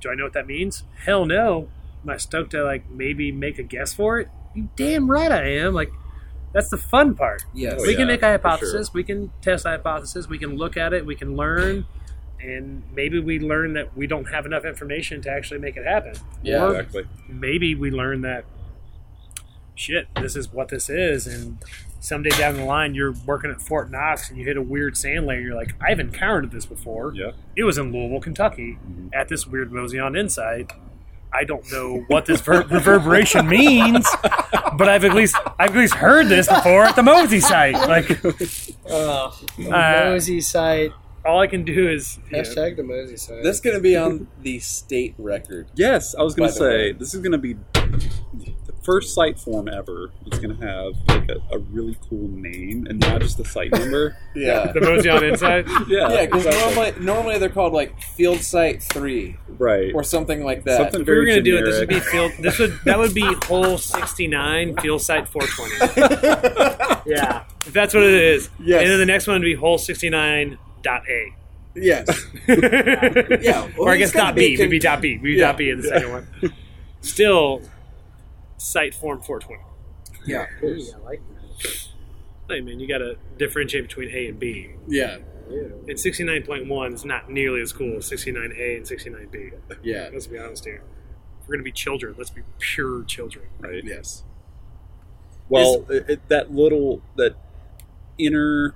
[0.00, 0.84] do I know what that means?
[1.04, 1.68] Hell no.
[2.04, 4.28] Am I stoked to like maybe make a guess for it?
[4.54, 5.74] You damn right I am.
[5.74, 5.90] Like
[6.52, 7.44] that's the fun part.
[7.54, 7.76] Yes.
[7.78, 8.92] Oh, we can make a hypothesis.
[8.92, 10.28] We can test a hypothesis.
[10.28, 11.06] We can look at it.
[11.06, 11.86] We can learn.
[12.42, 16.14] And maybe we learn that we don't have enough information to actually make it happen.
[16.42, 16.64] Yeah.
[16.64, 17.04] Or Exactly.
[17.28, 18.44] maybe we learn that
[19.74, 21.58] shit, this is what this is, and
[22.00, 25.26] someday down the line you're working at Fort Knox and you hit a weird sand
[25.26, 25.40] layer.
[25.40, 27.12] You're like, I've encountered this before.
[27.14, 27.30] Yeah.
[27.56, 29.10] It was in Louisville, Kentucky, Mhm.
[29.14, 30.72] at this weird Mosion Insight.
[31.34, 34.06] I don't know what this ver- reverberation means,
[34.76, 37.74] but I've at least I've at least heard this before at the Mosey site.
[37.74, 38.20] Like
[38.90, 40.92] Oh, Uh, Mosey site.
[41.24, 43.42] All I can do is you know, Hashtag the Mosey site.
[43.42, 45.68] This is going to be on the state record.
[45.74, 46.92] Yes, I was going By to the say way.
[46.92, 50.10] this is going to be the first site form ever.
[50.26, 53.70] It's going to have like a, a really cool name and not just the site
[53.78, 54.16] number.
[54.34, 54.72] Yeah.
[54.72, 55.66] the Mosion Insight.
[55.88, 56.74] Yeah, Yeah, because exactly.
[56.74, 59.94] normally, normally they're called like Field Site 3 right.
[59.94, 60.78] or something like that.
[60.78, 62.04] Something If we were very going to do it, this would generic.
[62.04, 62.32] be field.
[62.40, 65.74] This would that would be hole sixty nine, field site four twenty.
[67.04, 68.48] Yeah, if that's what it is.
[68.60, 68.82] Yes.
[68.82, 71.34] And then the next one would be hole sixty nine dot A.
[71.74, 72.26] Yes.
[72.48, 73.62] yeah.
[73.76, 74.56] well, or I guess dot be B.
[74.56, 75.16] con- Maybe dot B.
[75.16, 75.46] Maybe Yeah.
[75.46, 76.26] dot B in the second one.
[77.00, 77.62] Still,
[78.58, 79.62] site form four twenty.
[80.26, 80.46] yeah.
[80.62, 81.20] Ooh, I like
[81.62, 81.88] that.
[82.48, 84.72] Hey man, you got to differentiate between A and B.
[84.86, 85.18] Yeah.
[85.88, 88.86] And sixty nine point one is not nearly as cool as sixty nine A and
[88.86, 89.50] sixty nine B.
[89.82, 90.08] Yeah.
[90.12, 90.82] Let's be honest here.
[91.40, 93.46] If we're gonna be children, let's be pure children.
[93.60, 93.82] right.
[93.84, 94.22] Yes.
[95.48, 97.34] Well, it, it, that little that
[98.18, 98.74] inner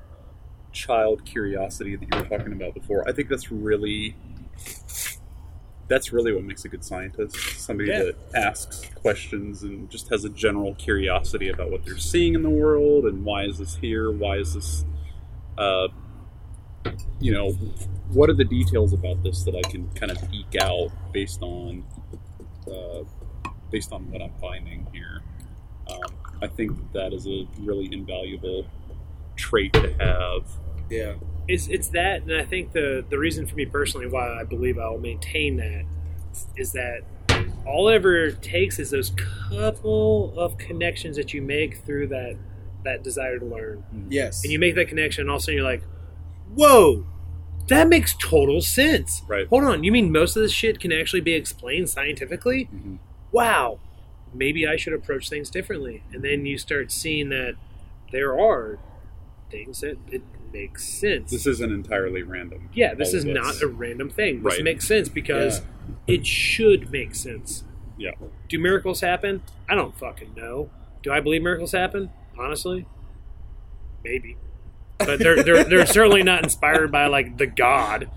[0.77, 4.15] child curiosity that you were talking about before, I think that's really
[5.89, 7.37] that's really what makes a good scientist.
[7.61, 8.03] Somebody Yeah.
[8.03, 12.51] that asks questions and just has a general curiosity about what they're seeing in the
[12.51, 14.11] world and why is this here?
[14.11, 14.85] Why is this?
[15.57, 15.89] Uh,
[17.21, 17.53] you know,
[18.13, 21.85] what are the details about this that I can kind of eke out based on
[22.71, 23.05] uh,
[23.71, 25.23] based on what I'm finding here?
[25.89, 26.13] Um,
[26.43, 28.67] I think that is a really invaluable
[29.37, 30.45] trait to have.
[30.91, 31.15] Yeah.
[31.49, 34.79] it's it's that, and I think the the reason for me personally why I believe
[34.79, 35.85] I'll maintain that
[36.57, 37.01] is that
[37.67, 39.11] all it ever takes is those
[39.51, 42.37] couple of connections that you make through that
[42.85, 44.45] that desire to learn, Yes.
[44.45, 45.83] and you make that connection, and all of a sudden you're like,
[46.55, 47.05] "Whoa,
[47.69, 49.47] that makes total sense." Right.
[49.49, 52.69] Hold on, you mean most of this shit can actually be explained scientifically?
[52.75, 52.99] Mhm.
[53.33, 53.81] Wow.
[54.35, 56.03] maybe I should approach things differently.
[56.13, 57.55] And then you start seeing that
[58.13, 58.79] there are
[59.51, 61.31] things that it makes sense.
[61.31, 62.69] This isn't entirely random.
[62.73, 64.43] yeah, this is of not a random thing.
[64.43, 64.65] This Right.
[64.65, 65.63] makes sense because
[66.07, 67.65] it should make sense.
[67.99, 68.13] Yeah.
[68.49, 69.43] Do miracles happen?
[69.69, 70.71] I don't fucking know.
[71.03, 72.11] Do I believe miracles happen?
[72.39, 72.87] Honestly,
[74.05, 74.37] maybe.
[74.99, 78.11] But they're they're they're certainly not inspired by like the God.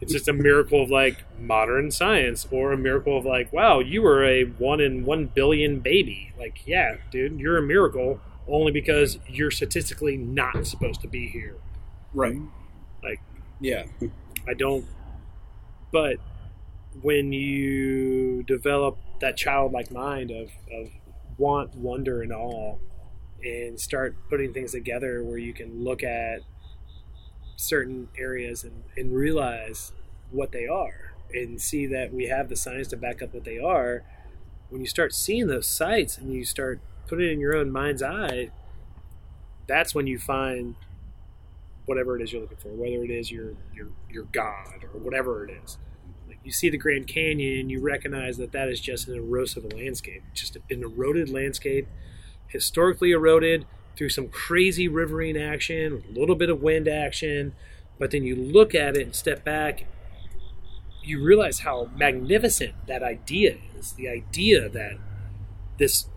[0.00, 4.02] It's just a miracle of like modern science, or a miracle of like, wow, you
[4.02, 6.32] were a one in one billion baby.
[6.38, 11.56] Like, yeah, dude, you're a miracle only because you're statistically not supposed to be here.
[12.12, 12.38] Right.
[13.02, 13.20] Like,
[13.60, 13.84] Yeah.
[14.46, 14.84] I don't.
[15.92, 16.18] But
[17.02, 20.90] when you develop that childlike mind of, of
[21.38, 22.76] want, wonder, and awe,
[23.42, 26.40] and start putting things together where you can look at
[27.56, 29.92] certain areas and, and realize
[30.30, 33.58] what they are and see that we have the science to back up what they
[33.58, 34.02] are,
[34.68, 38.02] when you start seeing those sites and you start putting it in your own mind's
[38.02, 38.50] eye,
[39.66, 40.74] that's when you find
[41.86, 45.44] whatever it is you're looking for, whether it is your your your God or whatever
[45.44, 45.78] it is.
[46.26, 49.72] Like you see the Grand Canyon, and you recognize that that is just an erosive
[49.72, 51.86] landscape, just an eroded landscape,
[52.48, 53.66] historically eroded
[53.96, 57.54] through some crazy riverine action, a little bit of wind action.
[57.98, 59.86] But then you look at it and step back,
[61.02, 63.92] you realize how magnificent that idea is.
[63.92, 64.98] The idea that
[65.78, 66.08] this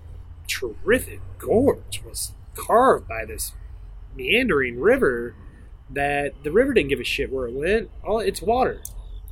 [0.48, 3.54] terrific gorge was carved by this
[4.16, 5.36] meandering river
[5.90, 7.90] that the river didn't give a shit where it went.
[8.04, 8.82] All it's water.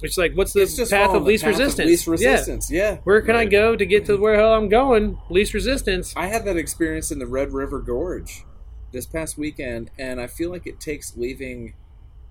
[0.02, 1.88] It's like what's the It's just path of the least path of resistance?
[1.88, 2.12] least Yeah.
[2.12, 2.72] resistance.
[2.72, 2.98] Yeah.
[3.04, 5.18] Where can I go to get to where hell I'm going?
[5.30, 6.14] Least resistance.
[6.16, 8.44] I had that experience in the Red River Gorge
[8.92, 11.74] this past weekend, and I feel like it takes leaving.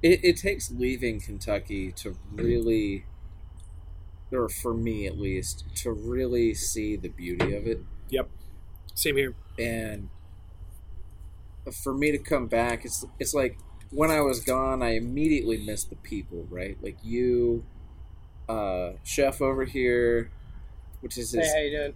[0.02, 3.06] It, it takes leaving Kentucky to really,
[4.30, 7.80] or for me at least, to really see the beauty of it.
[8.10, 8.28] Yep.
[8.94, 9.34] Same here.
[9.58, 10.08] and
[11.82, 13.56] for me to come back it's it's like
[13.90, 17.64] when I was gone I immediately missed the people right like you
[18.48, 20.30] uh chef over here
[21.00, 21.94] which is Hey, his how you doing?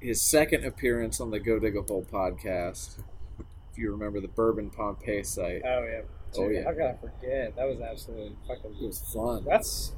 [0.00, 3.00] his second appearance on the Go Dig a Hole podcast
[3.38, 6.00] if you remember the Bourbon Pompeii site Oh yeah.
[6.36, 6.64] Oh, Dude, yeah.
[6.64, 7.56] How could I forget?
[7.56, 8.76] That was absolutely fucking.
[8.80, 9.92] it was fun That's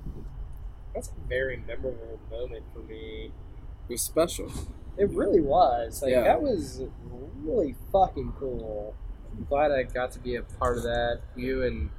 [0.95, 3.33] that's a very memorable moment for me.
[3.89, 4.51] it was special
[4.99, 6.03] It really was.
[6.03, 6.23] Like Yeah.
[6.23, 6.83] that was
[7.43, 8.95] really fucking cool.
[9.37, 11.21] I'm glad I got to be a part of that.
[11.37, 11.91] You and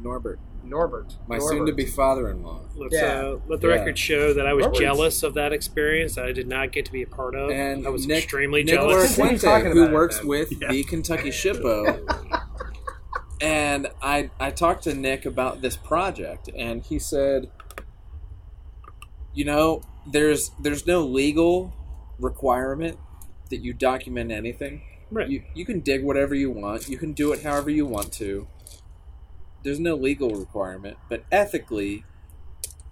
[0.00, 1.14] Norbert Norbert.
[1.26, 1.48] my Norbert.
[1.56, 3.20] soon to be father-in-law Let's Yeah.
[3.20, 3.74] uh, let the Yeah.
[3.76, 6.84] record show that I was Robert's- jealous of that experience that I did not get
[6.86, 7.50] to be a part of.
[7.50, 9.16] and I was Nick, extremely Nick jealous.
[9.16, 10.26] What are you Laracuente, who works then?
[10.28, 10.68] with Yeah.
[10.70, 12.00] the Kentucky SHPO.
[13.40, 17.50] and I I talked to Nick about this project, and he said,
[19.34, 21.72] you know, there's there's no legal
[22.20, 22.98] requirement
[23.50, 24.82] that you document anything.
[25.10, 25.28] Right.
[25.28, 26.88] You you can dig whatever you want.
[26.88, 28.46] You can do it however you want to.
[29.62, 32.04] There's no legal requirement, but ethically,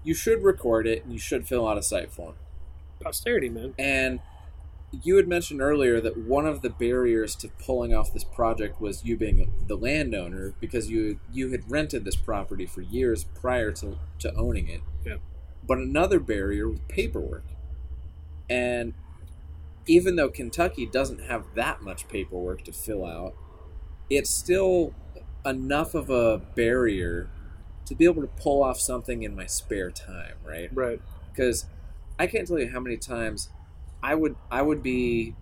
[0.02, 2.34] you should record it and you should fill out a site form.
[3.00, 3.74] Posterity, man.
[3.78, 4.20] And
[5.02, 9.04] you had mentioned earlier that one of the barriers to pulling off this project was
[9.04, 13.98] you being the landowner because you you had rented this property for years prior to,
[14.18, 14.80] to owning it.
[15.04, 15.16] Yeah.
[15.66, 17.44] But another barrier was paperwork.
[18.48, 18.94] And
[19.88, 23.34] even though Kentucky doesn't have that much paperwork to fill out,
[24.10, 24.94] it's still
[25.44, 27.30] enough of a barrier
[27.86, 30.68] to be able to pull off something in my spare time, right?
[30.72, 31.00] Right.
[31.30, 31.66] because
[32.18, 33.48] I can't tell you how many times
[34.02, 35.34] I would I would be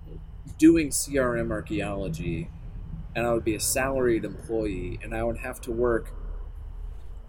[0.59, 2.49] doing CRM archaeology
[3.17, 6.13] and I would be a salaried employee and I would have to work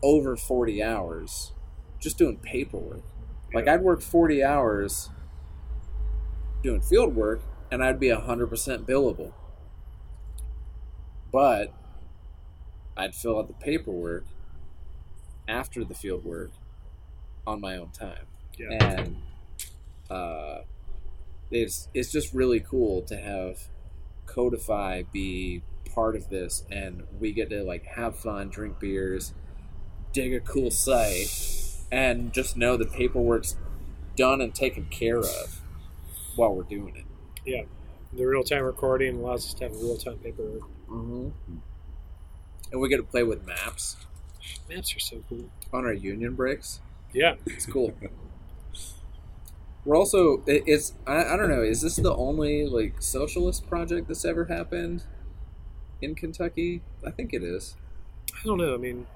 [0.04, 1.54] over 40 hours
[2.00, 3.04] just doing paperwork.
[3.54, 5.10] Like I'd work 40 hours
[6.64, 9.34] doing field work and I'd be 100% billable.
[11.32, 11.74] But
[12.96, 14.26] I'd fill out the paperwork
[15.48, 16.52] after the field work
[17.46, 18.26] on my own time
[18.58, 18.98] Yeah.
[18.98, 19.16] and
[20.10, 20.62] uh,
[21.52, 23.60] it's it's just really cool to have
[24.26, 25.64] Codify be
[25.94, 29.34] part of this, and we get to like have fun, drink beers,
[30.14, 31.30] dig a cool site,
[31.92, 33.56] and just know the paperwork's
[34.16, 35.62] done and taken care of
[36.38, 37.06] while we're doing it.
[37.46, 37.64] Yeah.
[38.14, 40.62] The real time recording allows us to have real time paperwork.
[40.90, 41.30] Mm-hmm.
[42.72, 43.98] And we get to play with maps
[44.70, 45.50] Maps are so cool.
[45.74, 46.80] on our union breaks.
[47.14, 47.36] Yeah.
[47.46, 47.94] It's cool.
[49.86, 54.08] We're also it- it's I, I don't know is this the only like socialist project
[54.08, 55.04] that's ever happened
[56.02, 56.82] in Kentucky?
[57.06, 57.76] I think it is.
[58.34, 58.74] I don't know.
[58.74, 59.08] I mean,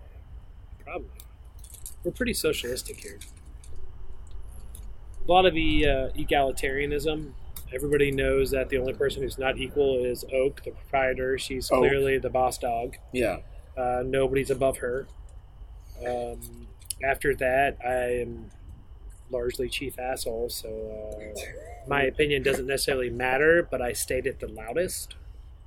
[0.83, 1.09] probably.
[2.03, 3.19] We're pretty socialistic here.
[5.27, 7.31] A lot of the uh, egalitarianism.
[7.73, 11.37] Everybody knows that the only person who's not equal is Oak, the proprietor.
[11.37, 11.79] She's Oak.
[11.79, 12.97] clearly the boss dog.
[13.13, 13.37] Yeah.
[13.77, 15.07] Uh, nobody's above her.
[16.05, 16.67] Um,
[17.03, 18.51] after that, I am
[19.29, 21.41] largely chief asshole, so uh,
[21.87, 25.15] my opinion doesn't necessarily matter, but I state it the loudest.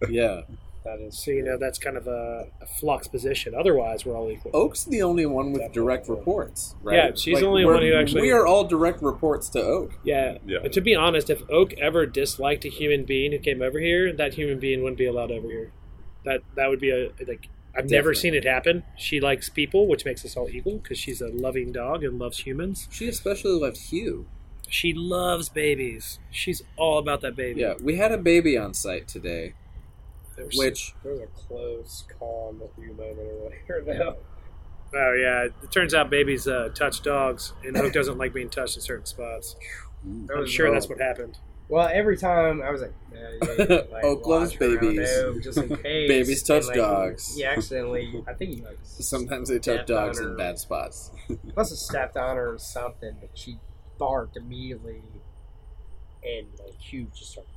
[0.08, 0.42] Yeah.
[0.84, 1.18] That is.
[1.24, 3.54] So, you know, that's kind of a, a flux position.
[3.54, 4.50] Otherwise, we're all equal.
[4.52, 6.96] Oak's the only one with direct reports, right?
[6.96, 9.92] Yeah, she's the only we're- one who actually- We are all direct reports to Oak.
[10.04, 10.38] Yeah.
[10.46, 10.58] Yeah.
[10.62, 14.12] But to be honest, if Oak ever disliked a human being who came over here,
[14.12, 15.72] that human being wouldn't be allowed over here.
[16.26, 17.48] That that would be a like.
[17.76, 18.84] I've never seen it happen.
[18.96, 22.38] She likes people, which makes us all equal because she's a loving dog and loves
[22.38, 22.88] humans.
[22.92, 24.26] She especially loves Hugh.
[24.68, 26.20] She loves babies.
[26.30, 27.60] She's all about that baby.
[27.62, 29.54] Yeah, we had a baby on site today,
[30.36, 33.18] There's- which There was a close call on the few moment
[33.68, 34.16] earlier, though.
[34.96, 35.44] Oh yeah.
[35.62, 39.06] It turns out babies uh, touch dogs, and Oak doesn't like being touched in certain
[39.06, 39.56] spots.
[40.04, 40.74] I'm sure wrong.
[40.74, 41.38] that's what happened.
[41.68, 45.08] Well, every time I was like, yeah, yeah, like Oak loves babies.
[45.18, 46.08] Oak just in case.
[46.08, 47.34] Babies touch And, like, dogs.
[47.36, 51.10] He accidentally, I think he like sometimes they touch dogs in bad spots.
[51.56, 53.58] must have stepped on her or something, but she
[53.98, 55.02] barked immediately,
[56.22, 57.50] and like Hugh just started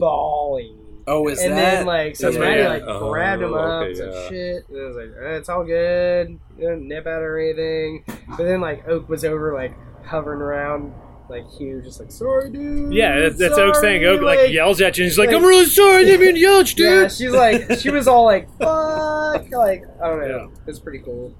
[0.00, 0.76] bawling.
[1.06, 1.58] Oh, is and that?
[1.58, 2.38] And then like so Yeah.
[2.40, 4.28] Maddie like Oh, grabbed him up, okay, said yeah.
[4.28, 4.68] shit.
[4.68, 8.04] And I was like, eh, it's all good, you don't nip at her or anything.
[8.36, 9.74] But then like Oak was over like
[10.04, 10.92] hovering around
[11.28, 12.92] like Hugh, just like sorry, dude.
[12.92, 14.04] Yeah, that, that's Oak's thing.
[14.04, 16.40] Oak like, yells at you, and she's like, "I'm really sorry, I didn't mean to
[16.40, 20.20] yell at you, Yeah, dude." she's like she was all like fuck, like I don't
[20.20, 20.26] know.
[20.52, 20.60] Yeah.
[20.66, 21.32] It's pretty cool.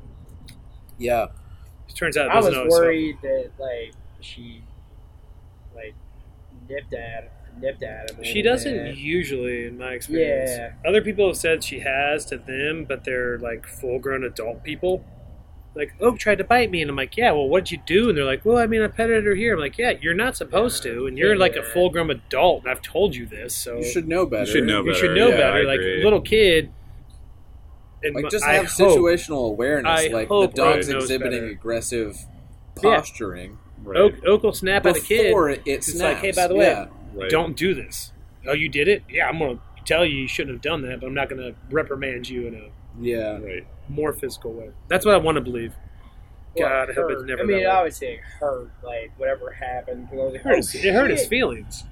[0.98, 1.26] yeah,
[1.88, 2.84] It turns out it I was doesn't always help.
[2.84, 4.62] worried that like she
[5.74, 5.94] like
[6.68, 8.24] nipped at nipped at him.
[8.24, 8.96] She doesn't bit.
[8.96, 10.50] usually, in my experience.
[10.50, 10.72] Yeah.
[10.88, 15.04] Other people have said she has to them, but they're like full-grown adult people.
[15.74, 18.18] Like Oak tried to bite me, and I'm like, "Yeah, well, what'd you do?" And
[18.18, 20.82] they're like, "Well, I mean, I petted her here." I'm like, "Yeah, you're not supposed
[20.82, 24.08] to, and you're like a full-grown adult, and I've told you this, so you should
[24.08, 24.46] know better.
[24.46, 24.86] You should know better.
[24.88, 24.98] you better.
[25.06, 26.70] should know Yeah, better." Like little kid.
[28.02, 30.00] And Like, my- just I have hope- situational awareness.
[30.00, 31.52] I like the dog's Oak exhibiting better.
[31.52, 32.16] aggressive
[32.82, 32.96] Yeah.
[32.96, 33.96] posturing Right.
[33.98, 35.24] Oak, Oak will snap at a kid.
[35.28, 36.14] before it, it It's snaps.
[36.14, 36.86] like, hey, by the way, Yeah.
[37.14, 37.30] Right.
[37.30, 38.12] don't do this.
[38.46, 39.02] Oh, you did it?
[39.08, 41.40] Yeah, I'm going to tell you you shouldn't have done that, but I'm not going
[41.42, 42.68] to reprimand you in a
[43.00, 43.38] Yeah.
[43.38, 43.66] Right.
[43.88, 44.70] more physical way.
[44.88, 45.74] That's what I want to believe.
[46.56, 47.26] Well, God, I hope it's hurt.
[47.28, 47.70] never I mean, that it way.
[47.70, 48.70] obviously it hurt.
[48.82, 51.28] Like whatever happened, 'cause I was It hurt, his, it hurt his shit.
[51.28, 51.84] feelings.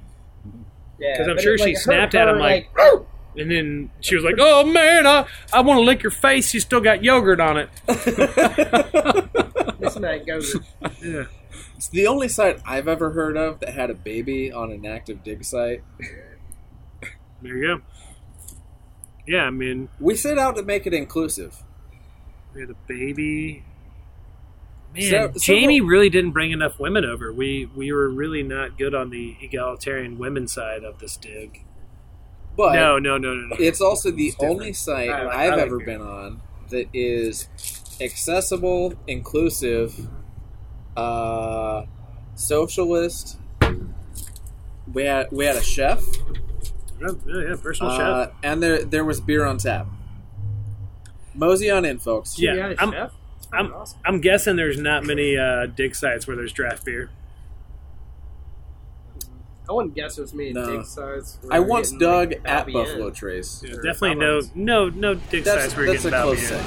[0.99, 3.49] Yeah, 'Cause I'm sure it, she like, hurt snapped at him her, like, "Oh!" And
[3.53, 6.53] then she was like, oh, man, I, I want to lick your face.
[6.55, 7.69] You still got yogurt on it.
[9.79, 10.57] this night goes.
[11.03, 11.25] Yeah.
[11.77, 15.23] It's the only site I've ever heard of that had a baby on an active
[15.25, 15.83] dig site.
[17.43, 17.81] There you go.
[19.27, 21.63] Yeah, I mean, We set out to make it inclusive.
[22.55, 23.65] we had a baby.
[24.95, 27.33] Man, So- several- Jamie really didn't bring enough women over.
[27.33, 31.63] We we were really not good on the egalitarian women side of this dig.
[32.57, 33.57] But no, no, no, no, no.
[33.59, 34.51] it's also the different.
[34.53, 35.87] only site I like- I've I like ever it.
[35.87, 36.41] been on
[36.71, 37.49] that is
[38.01, 40.09] accessible, inclusive,
[40.97, 41.83] uh,
[42.35, 43.39] socialist.
[44.93, 46.03] We had we had a chef,
[47.01, 48.35] Yeah, yeah, yeah, personal uh, chef.
[48.43, 49.87] and there there was beer on tap.
[51.35, 52.39] Mosey on in, folks.
[52.39, 53.13] Yeah, You got a I'm- chef?
[53.53, 53.99] I'm- awesome.
[54.05, 57.11] I'm guessing there's not many uh, dig sites where there's draft beer.
[59.69, 60.53] I wouldn't guess it was me.
[60.53, 60.77] No.
[60.79, 61.39] Dig size.
[61.51, 63.15] I once dug like, at Buffalo in.
[63.15, 63.63] Trace.
[63.63, 66.67] Yeah, definitely no, no, no dig That's, sites where you're that's a close Bobby second.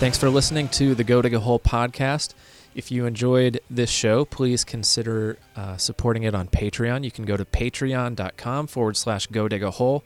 [0.00, 2.32] Thanks for listening to the Go Dig a Hole podcast.
[2.74, 7.04] If you enjoyed this show, please consider uh, supporting it on Patreon.
[7.04, 10.02] You can go to patreon.com forward slash go dig a hole.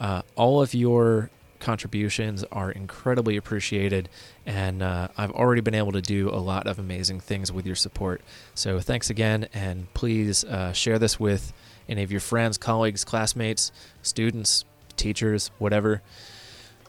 [0.00, 1.28] Uh, all of your
[1.60, 4.08] contributions are incredibly appreciated,
[4.46, 7.76] and uh, I've already been able to do a lot of amazing things with your
[7.76, 8.22] support.
[8.54, 11.52] So thanks again, and please uh, share this with
[11.86, 14.64] any of your friends, colleagues, classmates, students,
[14.96, 16.00] teachers, whatever.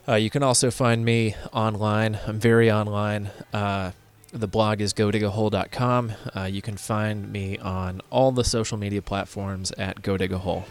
[0.08, 2.18] Uh, you can also find me online.
[2.26, 3.30] I'm very online.
[3.52, 3.90] Uh,
[4.32, 6.12] the blog is godigahole.com.
[6.34, 10.64] Uh, you can find me on all the social media platforms at godigahole.